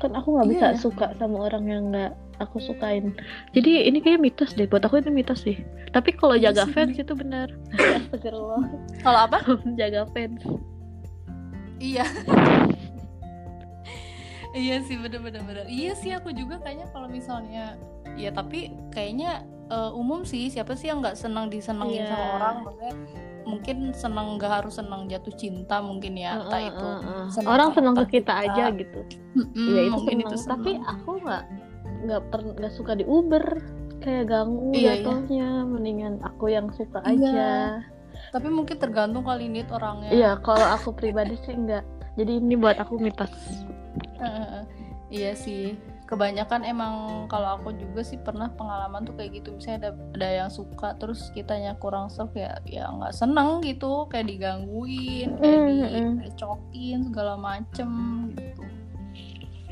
kan 0.00 0.16
aku 0.16 0.40
nggak 0.40 0.48
bisa 0.48 0.66
iya, 0.72 0.80
suka 0.80 1.12
sama 1.20 1.46
orang 1.52 1.64
yang 1.68 1.82
nggak 1.92 2.12
aku 2.40 2.56
sukain. 2.56 3.12
Jadi 3.52 3.84
ini 3.84 4.00
kayak 4.00 4.24
mitos 4.24 4.56
deh 4.56 4.64
buat 4.64 4.80
aku 4.80 5.04
itu 5.04 5.12
mitos 5.12 5.44
sih. 5.44 5.60
Tapi 5.92 6.16
kalau 6.16 6.34
iya 6.34 6.50
jaga 6.50 6.72
fans 6.72 6.96
itu 6.96 7.12
benar. 7.12 7.52
Astagfirullah. 8.00 8.64
Kalau 9.04 9.20
apa? 9.28 9.38
Jaga 9.76 10.08
fans. 10.16 10.40
Iya. 11.76 12.08
Iya 14.50 14.82
sih 14.82 14.98
bener-bener 14.98 15.46
bener 15.46 15.66
iya 15.70 15.94
sih 15.94 16.10
aku 16.10 16.34
juga 16.34 16.58
kayaknya 16.58 16.90
kalau 16.90 17.06
misalnya 17.06 17.78
ya 18.18 18.34
tapi 18.34 18.74
kayaknya 18.90 19.46
uh, 19.70 19.94
umum 19.94 20.26
sih 20.26 20.50
siapa 20.50 20.74
sih 20.74 20.90
yang 20.90 20.98
nggak 20.98 21.14
senang 21.14 21.46
disenengin 21.46 22.02
yeah. 22.02 22.10
sama 22.10 22.26
orang? 22.34 22.56
Maksudnya 22.66 22.94
mungkin 23.50 23.90
senang 23.90 24.38
nggak 24.38 24.62
harus 24.62 24.78
senang 24.78 25.10
jatuh 25.10 25.34
cinta 25.34 25.82
mungkin 25.82 26.14
ya 26.14 26.38
uh, 26.38 26.46
uh, 26.46 26.60
itu 26.62 26.86
uh, 26.86 27.02
uh. 27.02 27.24
Senang 27.34 27.50
orang 27.50 27.68
senang 27.74 27.94
ke 27.98 28.04
kita, 28.18 28.32
kita 28.32 28.32
aja 28.46 28.64
gitu 28.70 29.00
mm-hmm, 29.34 29.66
ya 29.74 29.80
itu 29.82 29.92
mungkin 29.98 30.16
senang. 30.16 30.30
itu 30.30 30.36
senang. 30.38 30.52
tapi 30.54 30.70
aku 30.86 31.10
nggak 31.26 31.42
nggak 32.00 32.22
per 32.32 32.40
nggak 32.56 32.72
suka 32.72 32.92
di 32.96 33.04
Uber 33.04 33.44
kayak 34.00 34.24
ganggu 34.32 34.72
iya, 34.72 34.96
jatuhnya 35.02 35.48
iya. 35.60 35.68
mendingan 35.68 36.14
aku 36.24 36.44
yang 36.48 36.72
suka 36.72 37.04
iya. 37.04 37.12
aja 37.12 37.50
tapi 38.30 38.48
mungkin 38.48 38.76
tergantung 38.78 39.26
kali 39.26 39.50
ini 39.50 39.66
orangnya 39.68 40.10
iya 40.14 40.30
kalau 40.40 40.64
aku 40.72 40.94
pribadi 40.96 41.36
sih 41.44 41.52
enggak 41.52 41.84
jadi 42.16 42.40
ini 42.40 42.54
buat 42.56 42.80
aku 42.80 42.96
mitos 42.96 43.32
uh, 44.22 44.64
iya 45.12 45.36
sih 45.36 45.76
kebanyakan 46.10 46.66
emang 46.66 46.94
kalau 47.30 47.54
aku 47.56 47.70
juga 47.78 48.02
sih 48.02 48.18
pernah 48.18 48.50
pengalaman 48.58 49.06
tuh 49.06 49.14
kayak 49.14 49.40
gitu. 49.40 49.54
Misalnya 49.54 49.78
ada 49.86 49.90
ada 50.18 50.28
yang 50.44 50.50
suka 50.50 50.98
terus 50.98 51.30
kitanya 51.30 51.78
kurang 51.78 52.10
serve 52.10 52.34
ya 52.34 52.58
ya 52.66 52.90
nggak 52.90 53.14
seneng 53.14 53.62
gitu. 53.62 54.10
Kayak 54.10 54.26
digangguin 54.34 55.38
kayak 55.38 55.62
mm, 55.70 56.14
dicokin 56.26 56.98
segala 57.06 57.38
macem 57.38 57.90
gitu. 58.34 58.62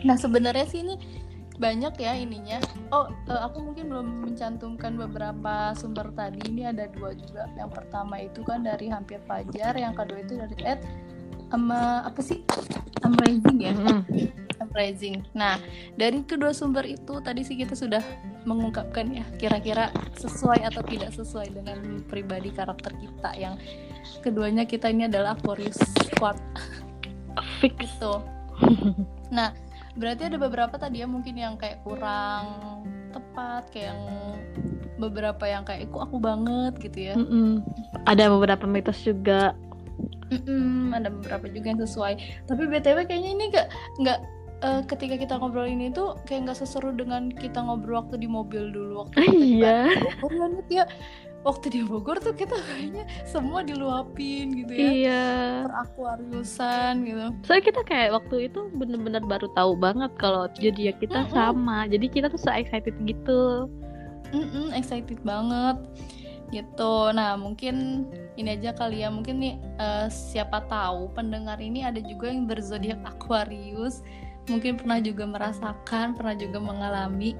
Nah 0.07 0.15
sebenarnya 0.15 0.67
sih 0.71 0.87
ini 0.87 0.95
banyak 1.59 1.99
ya 1.99 2.15
ininya. 2.15 2.63
Oh 2.95 3.11
uh, 3.11 3.41
aku 3.51 3.59
mungkin 3.59 3.91
belum 3.91 4.09
mencantumkan 4.31 4.95
beberapa 4.95 5.75
sumber 5.75 6.15
tadi. 6.15 6.39
Ini 6.47 6.71
ada 6.71 6.87
dua 6.95 7.19
juga. 7.19 7.51
Yang 7.59 7.83
pertama 7.83 8.23
itu 8.23 8.47
kan 8.47 8.63
dari 8.63 8.87
hampir 8.87 9.19
fajar 9.27 9.75
yang 9.75 9.93
kedua 9.99 10.23
itu 10.23 10.39
dari 10.39 10.57
Ed 10.63 10.81
sama 11.49 12.05
apa 12.05 12.21
sih? 12.21 12.45
Amazing 13.05 13.59
ya? 13.61 13.75
Amazing. 14.69 15.25
Nah 15.33 15.57
dari 15.97 16.23
kedua 16.25 16.53
sumber 16.53 16.85
itu 16.85 17.19
tadi 17.25 17.43
sih 17.43 17.57
kita 17.57 17.73
sudah 17.73 18.05
mengungkapkan 18.45 19.09
ya 19.13 19.27
kira-kira 19.37 19.93
sesuai 20.17 20.65
atau 20.69 20.81
tidak 20.85 21.13
sesuai 21.17 21.53
dengan 21.53 22.05
pribadi 22.07 22.53
karakter 22.53 22.95
kita 22.97 23.31
yang 23.37 23.55
keduanya 24.21 24.65
kita 24.69 24.89
ini 24.93 25.09
adalah 25.09 25.37
Aquarius 25.37 25.79
squad. 26.13 26.39
Fix. 27.63 27.75
Itu 27.99 28.23
nah 29.31 29.55
berarti 29.95 30.31
ada 30.31 30.39
beberapa 30.39 30.75
tadi 30.75 31.03
ya 31.03 31.07
mungkin 31.07 31.39
yang 31.39 31.55
kayak 31.55 31.83
kurang 31.87 32.83
tepat 33.15 33.71
kayak 33.71 33.95
yang 33.95 34.03
beberapa 34.99 35.45
yang 35.47 35.63
kayak 35.63 35.87
aku 35.89 35.99
aku 36.03 36.17
banget? 36.19 36.73
gitu 36.83 36.99
ya. 37.13 37.15
Mm 37.15 37.27
-mm. 37.27 37.51
ada 38.03 38.25
beberapa 38.35 38.67
mitos 38.67 38.99
juga 39.07 39.55
Mm-mm, 40.29 40.93
ada 40.93 41.09
beberapa 41.09 41.49
juga 41.49 41.73
yang 41.73 41.81
sesuai. 41.81 42.45
Tapi 42.45 42.63
btw 42.69 43.09
kayaknya 43.09 43.31
ini 43.33 43.45
gak 43.53 43.67
nggak 44.05 44.19
uh, 44.63 44.83
ketika 44.87 45.15
kita 45.17 45.35
ngobrol 45.39 45.69
ini 45.69 45.91
tuh 45.93 46.19
kayak 46.27 46.49
nggak 46.49 46.59
seseru 46.59 46.95
dengan 46.95 47.31
kita 47.33 47.63
ngobrol 47.63 48.03
waktu 48.03 48.21
di 48.21 48.29
mobil 48.29 48.71
dulu 48.71 49.07
waktu 49.07 49.25
kita 49.25 49.39
iya. 49.39 49.79
Bogor 50.21 50.33
banget 50.37 50.67
ya 50.69 50.85
waktu 51.47 51.67
di 51.71 51.81
Bogor 51.87 52.19
tuh 52.19 52.35
kita 52.35 52.59
kayaknya 52.59 53.07
semua 53.23 53.63
diluapin 53.63 54.59
gitu 54.59 54.73
ya. 54.75 54.91
Iya. 54.91 55.27
Terakuariusan 55.71 56.93
gitu. 57.07 57.25
Soalnya 57.47 57.65
kita 57.71 57.81
kayak 57.87 58.11
waktu 58.19 58.51
itu 58.51 58.61
bener-bener 58.75 59.23
baru 59.23 59.47
tahu 59.55 59.79
banget 59.79 60.11
kalau 60.19 60.51
jadi 60.59 60.93
ya 60.93 60.95
kita 60.99 61.25
mm 61.25 61.27
-mm. 61.31 61.35
sama. 61.35 61.79
Jadi 61.87 62.07
kita 62.11 62.27
tuh 62.27 62.43
so 62.43 62.51
excited 62.51 62.95
gitu. 63.07 63.71
Mm 64.35 64.45
-mm, 64.51 64.67
excited 64.77 65.17
banget 65.25 65.79
gitu. 66.51 67.13
Nah 67.13 67.37
mungkin 67.37 68.07
ini 68.37 68.57
aja 68.57 68.73
kali 68.75 69.05
ya. 69.05 69.09
Mungkin 69.09 69.37
nih 69.41 69.55
uh, 69.79 70.07
siapa 70.09 70.65
tahu 70.67 71.13
pendengar 71.13 71.61
ini 71.61 71.85
ada 71.85 72.01
juga 72.03 72.33
yang 72.33 72.49
berzodiak 72.49 73.01
Aquarius. 73.05 74.01
Mungkin 74.49 74.81
pernah 74.81 74.99
juga 75.01 75.29
merasakan 75.29 76.17
pernah 76.17 76.37
juga 76.37 76.59
mengalami. 76.61 77.37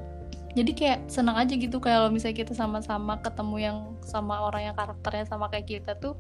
Jadi 0.57 0.73
kayak 0.75 1.01
senang 1.13 1.37
aja 1.37 1.55
gitu 1.55 1.79
kalau 1.79 2.09
misalnya 2.09 2.43
kita 2.43 2.53
sama-sama 2.57 3.21
ketemu 3.21 3.57
yang 3.61 3.79
sama 4.01 4.49
orang 4.49 4.73
yang 4.73 4.77
karakternya 4.77 5.29
sama 5.29 5.47
kayak 5.53 5.69
kita 5.69 5.93
tuh 6.01 6.17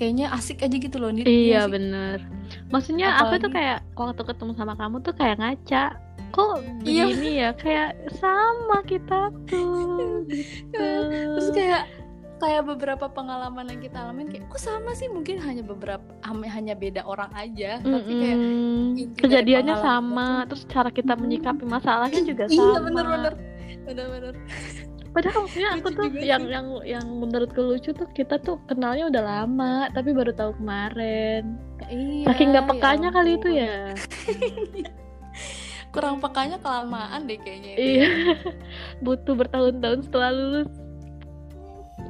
kayaknya 0.00 0.32
asik 0.32 0.64
aja 0.64 0.76
gitu 0.80 0.96
loh 0.96 1.12
nih 1.12 1.28
iya 1.28 1.68
bener. 1.68 2.24
Maksudnya 2.72 3.20
Apalagi... 3.20 3.36
aku 3.36 3.44
tuh 3.44 3.50
kayak 3.52 3.78
waktu 3.94 4.22
ketemu 4.26 4.52
sama 4.56 4.74
kamu 4.74 4.96
tuh 5.04 5.14
kayak 5.14 5.36
ngaca 5.38 5.84
kok 6.30 6.62
iya. 6.86 7.04
begini 7.06 7.30
iya. 7.38 7.50
ya? 7.52 7.58
Kayak 7.58 7.90
sama 8.18 8.78
kita 8.86 9.30
tuh 9.50 10.24
gitu. 10.30 10.88
terus 11.36 11.48
kayak 11.52 11.82
kayak 12.40 12.64
beberapa 12.64 13.06
pengalaman 13.12 13.68
yang 13.68 13.80
kita 13.84 14.00
alamin 14.00 14.32
kayak 14.32 14.48
kok 14.48 14.62
sama 14.62 14.96
sih? 14.96 15.10
Mungkin 15.12 15.38
hanya 15.44 15.60
beberapa 15.60 16.06
hanya 16.24 16.74
beda 16.74 17.04
orang 17.04 17.30
aja. 17.36 17.78
Mm 17.80 17.84
-hmm. 17.84 17.94
tapi 17.94 18.12
kayak 18.16 18.38
kejadiannya 19.20 19.76
sama 19.78 20.28
itu, 20.42 20.48
terus 20.48 20.62
cara 20.70 20.90
kita 20.90 21.12
menyikapi 21.18 21.64
masalahnya 21.68 22.20
juga 22.24 22.48
iya, 22.48 22.56
sama. 22.56 22.70
iya 22.70 22.78
bener-bener 22.80 23.34
bener-bener 23.86 24.34
padahal 25.10 25.42
maksudnya 25.42 25.70
aku 25.74 25.88
tuh 25.90 26.06
yang 26.22 26.46
yang 26.46 26.66
yang 26.86 27.02
menurutku 27.02 27.58
lucu 27.58 27.90
tuh 27.90 28.06
kita 28.14 28.38
tuh 28.38 28.62
kenalnya 28.70 29.10
udah 29.10 29.22
lama 29.26 29.90
tapi 29.90 30.14
baru 30.14 30.30
tahu 30.30 30.54
kemarin. 30.62 31.58
Iya, 31.90 32.30
saking 32.30 32.54
nggak 32.54 32.66
ya 32.66 32.70
pekanya 32.70 33.08
ya 33.10 33.14
kali 33.18 33.30
itu 33.34 33.48
ya 33.50 33.74
kurang 35.90 36.22
pekanya 36.22 36.58
kelamaan 36.62 37.26
deh 37.26 37.38
kayaknya 37.38 37.70
itu. 37.74 37.82
iya. 37.82 38.08
Butuh 39.04 39.34
bertahun-tahun 39.34 40.06
setelah 40.06 40.30
lulus. 40.30 40.70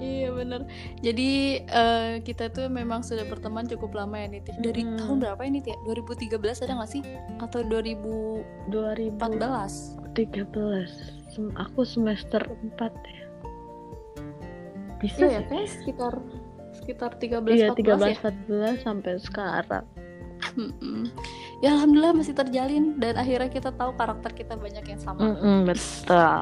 Iya 0.01 0.33
bener. 0.33 0.65
Jadi 1.05 1.61
uh, 1.69 2.25
kita 2.25 2.49
tuh 2.49 2.73
memang 2.73 3.05
sudah 3.05 3.29
berteman 3.29 3.69
cukup 3.69 3.93
lama 3.93 4.17
ya 4.17 4.33
Niti 4.33 4.57
dari 4.57 4.81
hmm. 4.81 4.97
tahun 4.97 5.17
berapa 5.21 5.43
ini 5.45 5.61
ya 5.61 5.77
2013 5.85 6.65
ada 6.65 6.73
nggak 6.81 6.91
sih? 6.91 7.03
Atau 7.37 7.61
2000 7.69 8.73
2014 8.73 10.01
13 10.17 11.53
aku 11.61 11.81
semester 11.85 12.43
4 12.49 12.81
ya. 12.81 13.25
Bisa 15.01 15.25
iya, 15.25 15.41
ya 15.41 15.49
kayak 15.49 15.69
sekitar 15.69 16.15
sekitar 16.71 17.11
13 17.21 17.57
iya, 17.57 17.69
14 17.77 17.77
13 17.77 18.09
ya? 18.09 18.17
14 18.81 18.85
sampai 18.85 19.13
sekarang 19.21 19.85
Mm-mm. 20.57 21.13
ya 21.61 21.77
alhamdulillah 21.77 22.17
masih 22.17 22.33
terjalin 22.33 22.97
dan 22.97 23.21
akhirnya 23.21 23.53
kita 23.53 23.71
tahu 23.77 23.93
karakter 23.95 24.33
kita 24.33 24.55
banyak 24.57 24.85
yang 24.85 25.01
sama. 25.01 25.21
Mm-mm, 25.21 25.69
betul. 25.69 26.41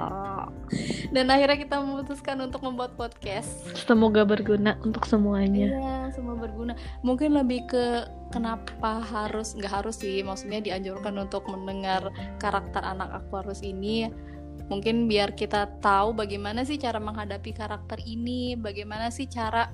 Dan 1.10 1.26
akhirnya 1.32 1.58
kita 1.58 1.76
memutuskan 1.80 2.38
untuk 2.44 2.62
membuat 2.62 2.94
podcast. 2.94 3.66
Semoga 3.74 4.22
berguna 4.22 4.78
untuk 4.84 5.08
semuanya. 5.08 5.68
Iya 5.72 5.98
semoga 6.14 6.46
berguna. 6.48 6.72
Mungkin 7.02 7.34
lebih 7.34 7.66
ke 7.68 7.86
kenapa 8.30 9.00
harus 9.02 9.56
nggak 9.56 9.72
harus 9.82 9.98
sih 9.98 10.20
maksudnya 10.20 10.60
dianjurkan 10.60 11.16
untuk 11.18 11.48
mendengar 11.48 12.12
karakter 12.38 12.84
anak 12.84 13.24
Aquarius 13.24 13.64
ini. 13.64 14.08
Mungkin 14.68 15.08
biar 15.08 15.32
kita 15.32 15.80
tahu 15.80 16.12
bagaimana 16.12 16.60
sih 16.62 16.76
cara 16.76 17.00
menghadapi 17.00 17.56
karakter 17.56 18.04
ini 18.04 18.52
bagaimana 18.52 19.08
sih 19.08 19.24
cara 19.24 19.72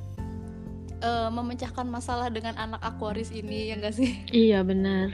uh, 1.05 1.29
memecahkan 1.29 1.85
masalah 1.85 2.33
dengan 2.33 2.57
anak 2.57 2.81
Aquarius 2.81 3.29
ini 3.31 3.71
ya 3.71 3.77
enggak 3.77 3.95
sih? 3.95 4.17
Iya 4.33 4.64
benar. 4.64 5.12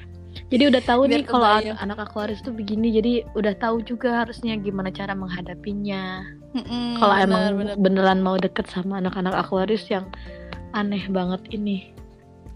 Jadi 0.50 0.70
udah 0.70 0.82
tahu 0.86 1.10
nih 1.10 1.26
kalau 1.26 1.42
anak, 1.42 1.78
anak 1.82 1.98
Aquarius 2.06 2.38
tuh 2.46 2.54
begini 2.54 2.94
jadi 2.94 3.26
udah 3.34 3.54
tahu 3.58 3.82
juga 3.82 4.22
harusnya 4.22 4.54
gimana 4.54 4.94
cara 4.94 5.14
menghadapinya. 5.18 6.22
Mm 6.54 6.98
kalau 6.98 7.14
emang 7.18 7.42
bener. 7.58 7.76
beneran 7.78 8.18
mau 8.22 8.38
deket 8.38 8.70
sama 8.70 9.02
anak-anak 9.02 9.34
Aquarius 9.34 9.86
yang 9.90 10.06
aneh 10.70 11.02
banget 11.10 11.42
ini. 11.50 11.90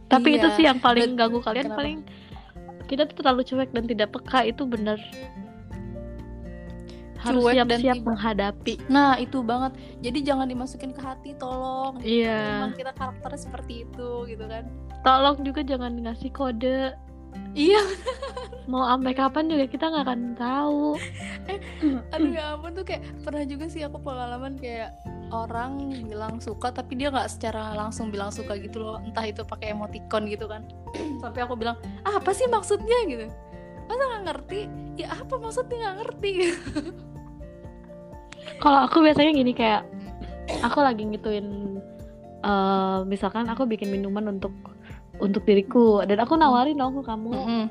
Tapi 0.07 0.39
iya, 0.39 0.47
itu 0.47 0.49
sih 0.55 0.65
yang 0.71 0.79
paling 0.79 1.19
ganggu 1.19 1.43
kalian 1.43 1.75
kenapa? 1.75 1.79
paling 1.83 1.99
kita 2.87 3.11
tuh 3.11 3.17
terlalu 3.25 3.43
cuek 3.43 3.71
dan 3.75 3.85
tidak 3.91 4.09
peka 4.13 4.47
itu 4.47 4.63
bener 4.69 5.01
harus 7.25 7.43
siap-siap 7.51 8.01
menghadapi. 8.05 8.75
Nah 8.93 9.17
itu 9.17 9.41
banget. 9.41 9.73
Jadi 10.05 10.19
jangan 10.23 10.47
dimasukin 10.47 10.93
ke 10.93 11.01
hati, 11.01 11.31
tolong. 11.41 11.99
Iya. 12.05 12.61
Memang 12.61 12.77
kita 12.77 12.93
karakternya 12.93 13.41
seperti 13.41 13.89
itu, 13.89 14.11
gitu 14.29 14.45
kan. 14.45 14.69
Tolong 15.01 15.41
juga 15.43 15.61
jangan 15.65 15.93
ngasih 15.97 16.31
kode. 16.31 16.93
Iya. 17.55 17.83
Mau 18.71 18.87
sampai 18.87 19.13
kapan 19.13 19.51
juga 19.51 19.65
kita 19.67 19.91
nggak 19.91 20.05
akan 20.07 20.23
tahu. 20.39 20.87
eh, 21.51 21.59
aduh 22.15 22.31
ya 22.31 22.55
ampun 22.55 22.73
tuh 22.77 22.87
kayak 22.87 23.03
pernah 23.27 23.43
juga 23.43 23.67
sih 23.67 23.83
aku 23.83 23.99
pengalaman 24.01 24.55
kayak 24.55 24.95
orang 25.35 26.05
bilang 26.07 26.39
suka 26.39 26.71
tapi 26.71 26.95
dia 26.95 27.11
nggak 27.11 27.27
secara 27.27 27.75
langsung 27.75 28.15
bilang 28.15 28.31
suka 28.31 28.55
gitu 28.55 28.79
loh 28.79 29.03
entah 29.03 29.27
itu 29.27 29.43
pakai 29.43 29.75
emoticon 29.75 30.31
gitu 30.31 30.47
kan 30.47 30.63
sampai 31.23 31.43
aku 31.43 31.59
bilang 31.59 31.75
ah, 32.07 32.23
apa 32.23 32.31
sih 32.31 32.47
maksudnya 32.47 32.99
gitu 33.11 33.27
masa 33.85 34.03
nggak 34.09 34.23
ngerti 34.31 34.61
ya 34.97 35.13
apa 35.13 35.35
maksudnya 35.37 35.77
nggak 35.77 35.97
ngerti 36.01 36.33
kalau 38.61 38.87
aku 38.87 39.05
biasanya 39.05 39.33
gini 39.33 39.53
kayak 39.53 39.85
aku 40.61 40.79
lagi 40.85 41.05
ngituin 41.05 41.81
uh, 42.45 43.03
misalkan 43.09 43.49
aku 43.49 43.65
bikin 43.65 43.89
minuman 43.89 44.37
untuk 44.37 44.53
untuk 45.23 45.47
diriku 45.47 46.03
dan 46.05 46.21
aku 46.21 46.35
nawarin 46.35 46.77
dong 46.77 47.01
ke 47.01 47.03
kamu. 47.07 47.31
Mm 47.33 47.47
-hmm. 47.47 47.65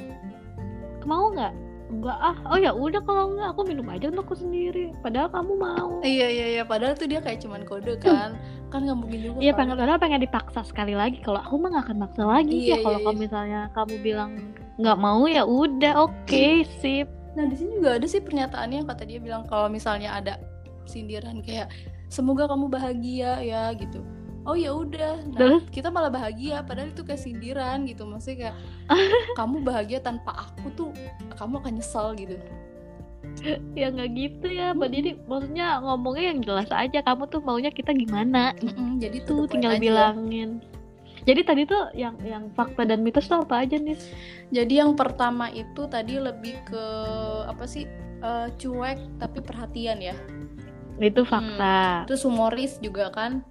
mau 1.04 1.28
nggak? 1.36 1.54
Enggak 1.94 2.18
ah 2.18 2.38
oh 2.50 2.58
ya 2.58 2.72
udah 2.74 3.02
kalau 3.06 3.36
enggak 3.36 3.54
aku 3.54 3.62
minum 3.70 3.86
aja 3.92 4.10
untuk 4.10 4.26
aku 4.32 4.36
sendiri. 4.40 4.96
Padahal 5.04 5.30
kamu 5.30 5.54
mau. 5.60 5.90
Iya 6.02 6.28
iya 6.32 6.46
iya 6.58 6.64
padahal 6.64 6.98
tuh 6.98 7.06
dia 7.06 7.20
kayak 7.22 7.44
cuman 7.44 7.62
kode 7.68 8.00
kan. 8.02 8.40
Kan 8.72 8.88
nggak 8.88 8.98
mungkin 8.98 9.20
juga 9.22 9.38
iya 9.44 9.54
pengen 9.54 9.78
padahal 9.78 10.00
pengen 10.02 10.24
dipaksa 10.24 10.66
sekali 10.66 10.98
lagi. 10.98 11.22
Kalau 11.22 11.44
aku 11.44 11.60
mah 11.60 11.70
nggak 11.76 11.86
akan 11.92 11.98
maksa 12.02 12.24
lagi 12.24 12.56
iya, 12.72 12.80
ya. 12.80 12.88
Kalau 12.88 12.98
iya, 12.98 13.06
kamu 13.06 13.14
iya. 13.20 13.24
misalnya 13.28 13.62
kamu 13.76 13.96
bilang 14.02 14.32
nggak 14.80 14.98
mau 14.98 15.24
ya 15.30 15.44
udah 15.46 15.94
oke 16.08 16.16
okay, 16.26 16.66
sip. 16.82 17.08
Nah 17.36 17.46
di 17.46 17.56
sini 17.60 17.78
juga 17.78 18.00
ada 18.00 18.08
sih 18.08 18.22
pernyataannya 18.24 18.78
yang 18.82 18.88
kata 18.90 19.04
dia 19.06 19.20
bilang 19.22 19.44
kalau 19.46 19.68
misalnya 19.70 20.18
ada 20.18 20.40
sindiran 20.86 21.42
kayak 21.42 21.72
semoga 22.08 22.48
kamu 22.50 22.70
bahagia 22.70 23.40
ya 23.42 23.74
gitu. 23.76 24.04
Oh 24.44 24.60
ya 24.60 24.76
udah 24.76 25.24
nah, 25.32 25.64
kita 25.72 25.88
malah 25.88 26.12
bahagia. 26.12 26.64
Padahal 26.68 26.92
itu 26.92 27.04
kayak 27.08 27.22
sindiran 27.24 27.88
gitu 27.88 28.04
maksudnya 28.04 28.52
kayak 28.52 28.56
kamu 29.40 29.64
bahagia 29.64 30.00
tanpa 30.04 30.36
aku 30.36 30.68
tuh 30.76 30.90
kamu 31.40 31.64
akan 31.64 31.74
nyesal 31.80 32.12
gitu. 32.20 32.36
Ya 33.74 33.88
nggak 33.90 34.10
gitu 34.14 34.48
ya 34.52 34.76
mbak 34.76 34.92
Didi. 34.92 35.16
Maksudnya 35.26 35.80
ngomongnya 35.80 36.26
yang 36.36 36.40
jelas 36.44 36.70
aja 36.70 37.00
kamu 37.02 37.24
tuh 37.32 37.40
maunya 37.40 37.72
kita 37.72 37.96
gimana? 37.96 38.52
Mm-mm, 38.60 39.00
jadi 39.00 39.24
tuh 39.24 39.48
tinggal 39.48 39.80
aja. 39.80 39.82
bilangin. 39.82 40.60
Jadi 41.24 41.42
tadi 41.48 41.64
tuh 41.64 41.88
yang 41.96 42.20
yang 42.20 42.52
fakta 42.52 42.84
dan 42.84 43.00
mitos 43.00 43.32
tuh 43.32 43.48
apa 43.48 43.64
aja 43.64 43.80
nih 43.80 43.96
jadi 44.54 44.86
yang 44.86 44.94
pertama 44.94 45.50
itu 45.50 45.90
tadi 45.90 46.22
lebih 46.22 46.62
ke 46.68 46.86
apa 47.50 47.66
sih 47.66 47.90
uh, 48.22 48.48
cuek 48.62 49.02
tapi 49.18 49.40
perhatian 49.42 49.98
ya 49.98 50.16
itu 51.02 51.22
fakta 51.26 52.04
hmm, 52.04 52.06
terus 52.10 52.22
humoris 52.26 52.78
juga 52.82 53.10
kan 53.14 53.42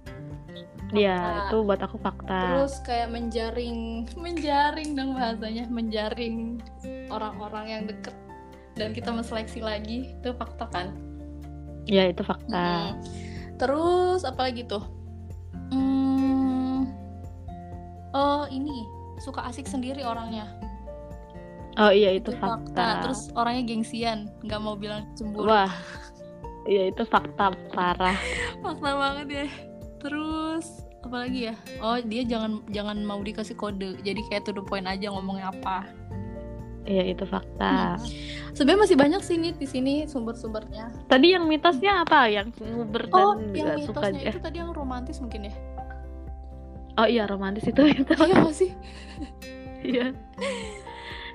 Iya, 0.93 1.49
itu 1.49 1.65
buat 1.65 1.81
aku 1.81 1.97
fakta. 1.97 2.53
Terus 2.53 2.77
kayak 2.85 3.09
menjaring, 3.09 4.05
menjaring 4.29 4.93
dong 4.93 5.17
bahasanya, 5.17 5.65
menjaring 5.65 6.61
orang-orang 7.09 7.65
yang 7.65 7.83
deket 7.89 8.13
dan 8.77 8.93
kita 8.93 9.09
menseleksi 9.09 9.65
lagi, 9.65 10.13
itu 10.13 10.29
fakta 10.37 10.69
kan? 10.69 10.93
Iya, 11.89 12.13
itu 12.13 12.21
fakta. 12.21 12.93
Hmm. 12.93 13.01
Terus 13.57 14.21
apa 14.21 14.49
lagi 14.49 14.69
tuh? 14.69 14.85
Hmm, 15.73 16.85
oh 18.13 18.45
ini 18.53 18.85
suka 19.17 19.49
asik 19.49 19.65
sendiri 19.65 20.05
orangnya. 20.05 20.45
Oh 21.73 21.89
iya 21.89 22.13
itu, 22.13 22.29
itu 22.29 22.37
fakta. 22.37 22.69
fakta. 22.69 22.85
Terus 23.01 23.21
orangnya 23.33 23.63
gengsian, 23.65 24.29
nggak 24.45 24.61
mau 24.61 24.77
bilang 24.77 25.09
cemburu. 25.17 25.49
Wah, 25.49 25.73
iya 26.69 26.89
itu 26.89 27.03
fakta 27.07 27.55
parah. 27.71 28.17
fakta 28.63 28.89
banget 28.95 29.27
ya. 29.29 29.47
Terus 30.03 30.83
apalagi 31.03 31.51
ya 31.51 31.55
oh 31.83 31.99
dia 31.99 32.23
jangan 32.23 32.63
jangan 32.71 33.03
mau 33.03 33.19
dikasih 33.19 33.59
kode 33.59 33.99
jadi 34.07 34.23
kayak 34.31 34.47
to 34.47 34.55
the 34.55 34.63
point 34.63 34.87
aja 34.87 35.11
ngomongnya 35.11 35.51
apa 35.51 35.83
Iya 36.83 37.15
itu 37.15 37.23
fakta. 37.23 37.95
Hmm. 37.95 38.03
Sebenarnya 38.51 38.81
masih 38.83 38.97
banyak 38.99 39.21
sih 39.23 39.39
nih 39.39 39.55
di 39.55 39.63
sini 39.63 39.93
sumber-sumbernya. 40.03 40.91
Tadi 41.07 41.31
yang 41.31 41.47
mitosnya 41.47 42.03
apa? 42.03 42.27
Yang 42.27 42.59
nguber 42.59 43.07
oh, 43.15 43.39
yang 43.55 43.79
mitosnya 43.79 43.87
suka 43.87 44.07
itu 44.11 44.39
tadi 44.43 44.57
yang 44.59 44.75
romantis 44.75 45.23
mungkin 45.23 45.47
ya? 45.47 45.55
Oh 46.99 47.07
iya 47.07 47.23
romantis 47.23 47.63
itu 47.63 47.87
itu. 47.87 48.11
Iya 48.11 48.35
masih. 48.43 48.71
Iya 49.79 50.11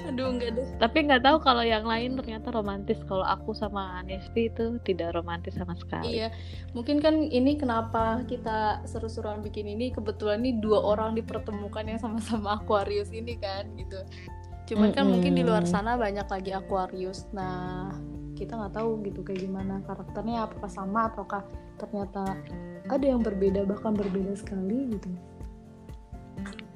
aduh 0.07 0.31
enggak 0.31 0.51
deh. 0.55 0.67
Tapi 0.79 0.99
nggak 1.11 1.23
tahu 1.27 1.37
kalau 1.43 1.65
yang 1.67 1.83
lain 1.83 2.15
ternyata 2.15 2.55
romantis. 2.55 3.01
Kalau 3.11 3.27
aku 3.27 3.51
sama 3.57 3.99
Anesti 3.99 4.47
itu 4.47 4.79
tidak 4.87 5.19
romantis 5.19 5.59
sama 5.59 5.75
sekali. 5.75 6.23
Iya 6.23 6.31
mungkin 6.77 7.03
kan 7.03 7.19
ini 7.19 7.59
kenapa 7.59 8.23
kita 8.31 8.87
seru-seruan 8.87 9.43
bikin 9.43 9.67
ini. 9.67 9.91
Kebetulan 9.91 10.45
nih 10.47 10.63
dua 10.63 10.79
orang 10.85 11.19
dipertemukan 11.19 11.83
yang 11.83 11.99
sama-sama 11.99 12.63
Aquarius 12.63 13.11
ini 13.11 13.35
kan 13.41 13.67
gitu. 13.75 13.99
Cuman 14.69 14.93
kan 14.93 15.03
mm 15.03 15.07
-hmm. 15.09 15.11
mungkin 15.11 15.33
di 15.35 15.43
luar 15.43 15.65
sana 15.67 15.99
banyak 15.99 16.29
lagi 16.29 16.53
Aquarius. 16.55 17.27
Nah 17.35 17.91
kita 18.39 18.55
nggak 18.55 18.75
tahu 18.79 19.03
gitu 19.03 19.27
kayak 19.27 19.51
gimana 19.51 19.83
karakternya 19.83 20.47
apakah 20.47 20.71
sama 20.71 21.11
ataukah 21.11 21.43
ternyata 21.75 22.39
ada 22.87 23.03
yang 23.03 23.19
berbeda 23.19 23.67
bahkan 23.67 23.99
berbeda 23.99 24.39
sekali 24.39 24.95
gitu 24.95 25.11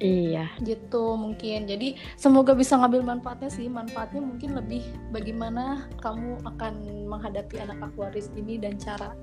Iya. 0.03 0.51
Gitu 0.59 1.15
mungkin. 1.15 1.63
Jadi 1.63 1.95
semoga 2.19 2.51
bisa 2.51 2.75
ngambil 2.75 3.07
manfaatnya 3.07 3.47
sih. 3.47 3.71
Manfaatnya 3.71 4.19
mungkin 4.19 4.59
lebih 4.59 4.83
bagaimana 5.15 5.87
kamu 6.03 6.43
akan 6.43 6.73
menghadapi 7.07 7.63
anak 7.63 7.79
Aquarius 7.79 8.27
ini 8.35 8.59
dan 8.59 8.75
cara 8.75 9.15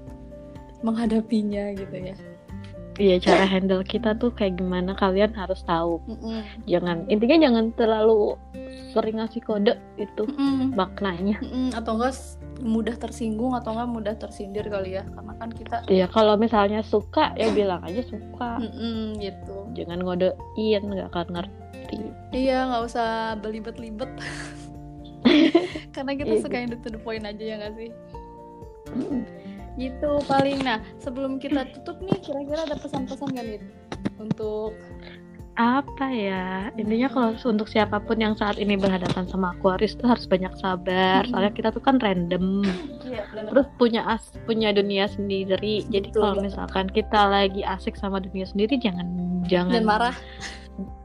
menghadapinya 0.81 1.77
gitu 1.77 1.93
ya. 1.93 2.17
Iya, 2.99 3.23
cara 3.23 3.45
handle 3.47 3.87
kita 3.87 4.19
tuh 4.19 4.35
kayak 4.35 4.59
gimana 4.59 4.99
kalian 4.99 5.31
harus 5.37 5.63
tahu. 5.63 6.03
Mm 6.11 6.17
-mm. 6.19 6.41
Jangan 6.67 6.97
intinya 7.07 7.37
jangan 7.49 7.65
terlalu 7.79 8.35
sering 8.91 9.23
ngasih 9.23 9.43
kode 9.47 9.75
itu 9.97 10.25
mm 10.27 10.35
-mm. 10.35 10.69
maknanya. 10.75 11.39
Mm 11.39 11.51
-mm. 11.51 11.67
Atau 11.79 11.97
enggak 12.01 12.19
mudah 12.61 12.97
tersinggung 12.97 13.57
atau 13.57 13.73
enggak 13.73 13.91
mudah 13.91 14.15
tersindir 14.21 14.69
kali 14.69 15.01
ya 15.01 15.05
karena 15.17 15.33
kan 15.41 15.51
kita 15.51 15.77
iya 15.89 16.07
kalau 16.07 16.37
misalnya 16.37 16.85
suka 16.85 17.33
ya 17.35 17.49
bilang 17.57 17.81
aja 17.81 18.05
suka 18.05 18.61
mm 18.61 18.71
-mm, 18.71 19.05
gitu 19.17 19.57
jangan 19.75 19.99
ngodein 20.05 20.83
nggak 20.85 21.09
akan 21.13 21.27
ngerti 21.41 21.99
iya 22.37 22.69
nggak 22.69 22.85
usah 22.85 23.41
belibet-libet 23.41 24.13
karena 25.97 26.13
kita 26.17 26.33
iya, 26.37 26.43
suka 26.45 26.57
yang 26.57 26.71
to 26.77 26.89
the 26.93 27.01
point 27.01 27.25
aja 27.25 27.41
ya 27.43 27.55
nggak 27.61 27.75
sih 27.77 27.91
gitu 29.81 30.21
paling. 30.29 30.61
Nah 30.61 30.85
sebelum 31.01 31.41
kita 31.41 31.65
tutup 31.73 31.97
nih 32.05 32.21
kira-kira 32.21 32.69
ada 32.69 32.77
pesan-pesan 32.77 33.33
gak 33.33 33.47
nih 33.49 33.61
untuk 34.21 34.77
apa 35.61 36.07
ya? 36.09 36.73
Intinya 36.77 37.09
kalau 37.13 37.37
untuk 37.37 37.69
siapa 37.69 38.01
pun 38.01 38.17
yang 38.17 38.33
saat 38.37 38.57
ini 38.57 38.81
berhadapan 38.81 39.29
sama 39.29 39.53
Aquarius 39.57 39.97
tuh 39.97 40.09
harus 40.09 40.25
banyak 40.25 40.53
sabar. 40.57 41.25
Soalnya 41.29 41.53
kita 41.53 41.69
tuh 41.73 41.85
kan 41.85 42.01
random. 42.01 42.65
Ya, 43.05 43.25
terus 43.29 43.67
punya 43.77 44.05
as 44.09 44.33
punya 44.45 44.73
dunia 44.73 45.09
sendiri. 45.09 45.85
Jadi 45.89 46.13
kalau 46.17 46.41
misalkan 46.41 46.89
kita 46.89 47.29
lagi 47.29 47.65
asik 47.65 47.97
sama 47.97 48.21
dunia 48.21 48.49
sendiri 48.49 48.77
jangan 48.81 49.09
jangan 49.49 49.73
dan 49.81 49.85
marah. 49.89 50.17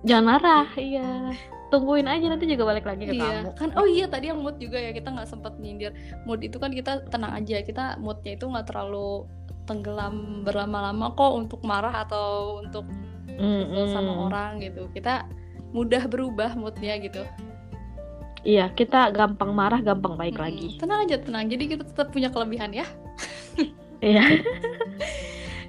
Jangan 0.08 0.26
marah 0.38 0.68
iya 0.80 1.36
tungguin 1.74 2.06
aja 2.06 2.26
nanti 2.30 2.46
juga 2.46 2.64
balik 2.70 2.86
lagi 2.86 3.10
ke 3.10 3.14
iya. 3.18 3.42
kamu 3.42 3.52
kan 3.58 3.70
oh 3.76 3.88
iya 3.90 4.06
tadi 4.06 4.30
yang 4.30 4.40
mood 4.42 4.58
juga 4.62 4.78
ya 4.78 4.92
kita 4.94 5.10
nggak 5.12 5.30
sempat 5.30 5.58
nyindir. 5.58 5.92
Mood 6.30 6.42
itu 6.46 6.58
kan 6.62 6.72
kita 6.72 7.06
tenang 7.10 7.34
aja 7.34 7.62
kita 7.66 7.98
moodnya 7.98 8.38
itu 8.38 8.46
nggak 8.46 8.70
terlalu 8.70 9.26
tenggelam 9.66 10.46
berlama-lama 10.46 11.10
kok 11.18 11.34
untuk 11.34 11.62
marah 11.66 12.06
atau 12.06 12.62
untuk 12.62 12.86
mm 13.36 13.92
sama 13.92 14.30
orang 14.30 14.62
gitu. 14.62 14.88
Kita 14.94 15.26
mudah 15.74 16.06
berubah 16.06 16.54
moodnya 16.54 17.02
gitu. 17.02 17.26
Iya 18.46 18.70
kita 18.78 19.10
gampang 19.10 19.58
marah 19.58 19.82
gampang 19.82 20.14
baik 20.16 20.38
mm 20.38 20.44
lagi. 20.46 20.68
Tenang 20.78 21.00
aja 21.10 21.18
tenang. 21.18 21.50
Jadi 21.50 21.64
kita 21.66 21.84
tetap 21.84 22.14
punya 22.14 22.30
kelebihan 22.30 22.72
ya. 22.72 22.86
Iya. 24.04 24.24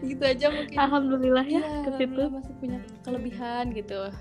Gitu 0.04 0.20
aja 0.20 0.52
mungkin. 0.52 0.76
Alhamdulillah 0.76 1.46
ya, 1.48 1.64
ya 1.64 1.88
ke 1.88 1.90
situ. 1.96 2.22
masih 2.28 2.54
punya 2.60 2.78
kelebihan 3.00 3.72
gitu 3.72 4.12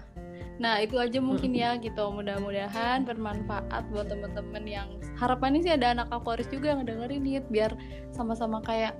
nah 0.56 0.80
itu 0.80 0.96
aja 0.96 1.20
mungkin 1.20 1.52
ya 1.52 1.76
gitu. 1.80 2.04
Mudah-mudahan 2.12 3.04
bermanfaat 3.04 3.84
buat 3.92 4.08
temen-temen 4.08 4.64
yang 4.64 4.88
harapannya 5.20 5.64
sih 5.64 5.74
ada 5.74 5.92
anak 5.96 6.08
favoris 6.12 6.48
juga 6.48 6.76
yang 6.76 6.88
dengerin 6.88 7.22
nih 7.24 7.44
biar 7.52 7.72
sama-sama 8.16 8.64
kayak 8.64 8.96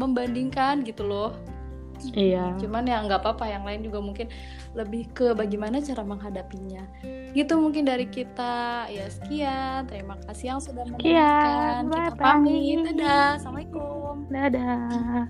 membandingkan 0.00 0.84
gitu 0.84 1.04
loh. 1.04 1.32
Iya. 2.12 2.56
Cuman 2.60 2.84
ya 2.84 3.00
nggak 3.00 3.24
apa-apa 3.24 3.48
yang 3.48 3.64
lain 3.64 3.80
juga 3.80 4.04
mungkin 4.04 4.28
lebih 4.76 5.08
ke 5.16 5.32
bagaimana 5.32 5.80
cara 5.80 6.04
menghadapinya. 6.04 6.84
Gitu 7.32 7.56
mungkin 7.56 7.88
dari 7.88 8.04
kita. 8.04 8.88
Ya 8.92 9.08
sekian. 9.08 9.88
Terima 9.88 10.20
kasih 10.28 10.56
yang 10.56 10.60
sudah 10.60 10.84
mendengarkan. 10.84 11.88
Kita 11.88 12.12
pamit. 12.20 12.84
dadah. 12.92 13.40
Assalamualaikum. 13.40 14.28
Dadah 14.28 15.24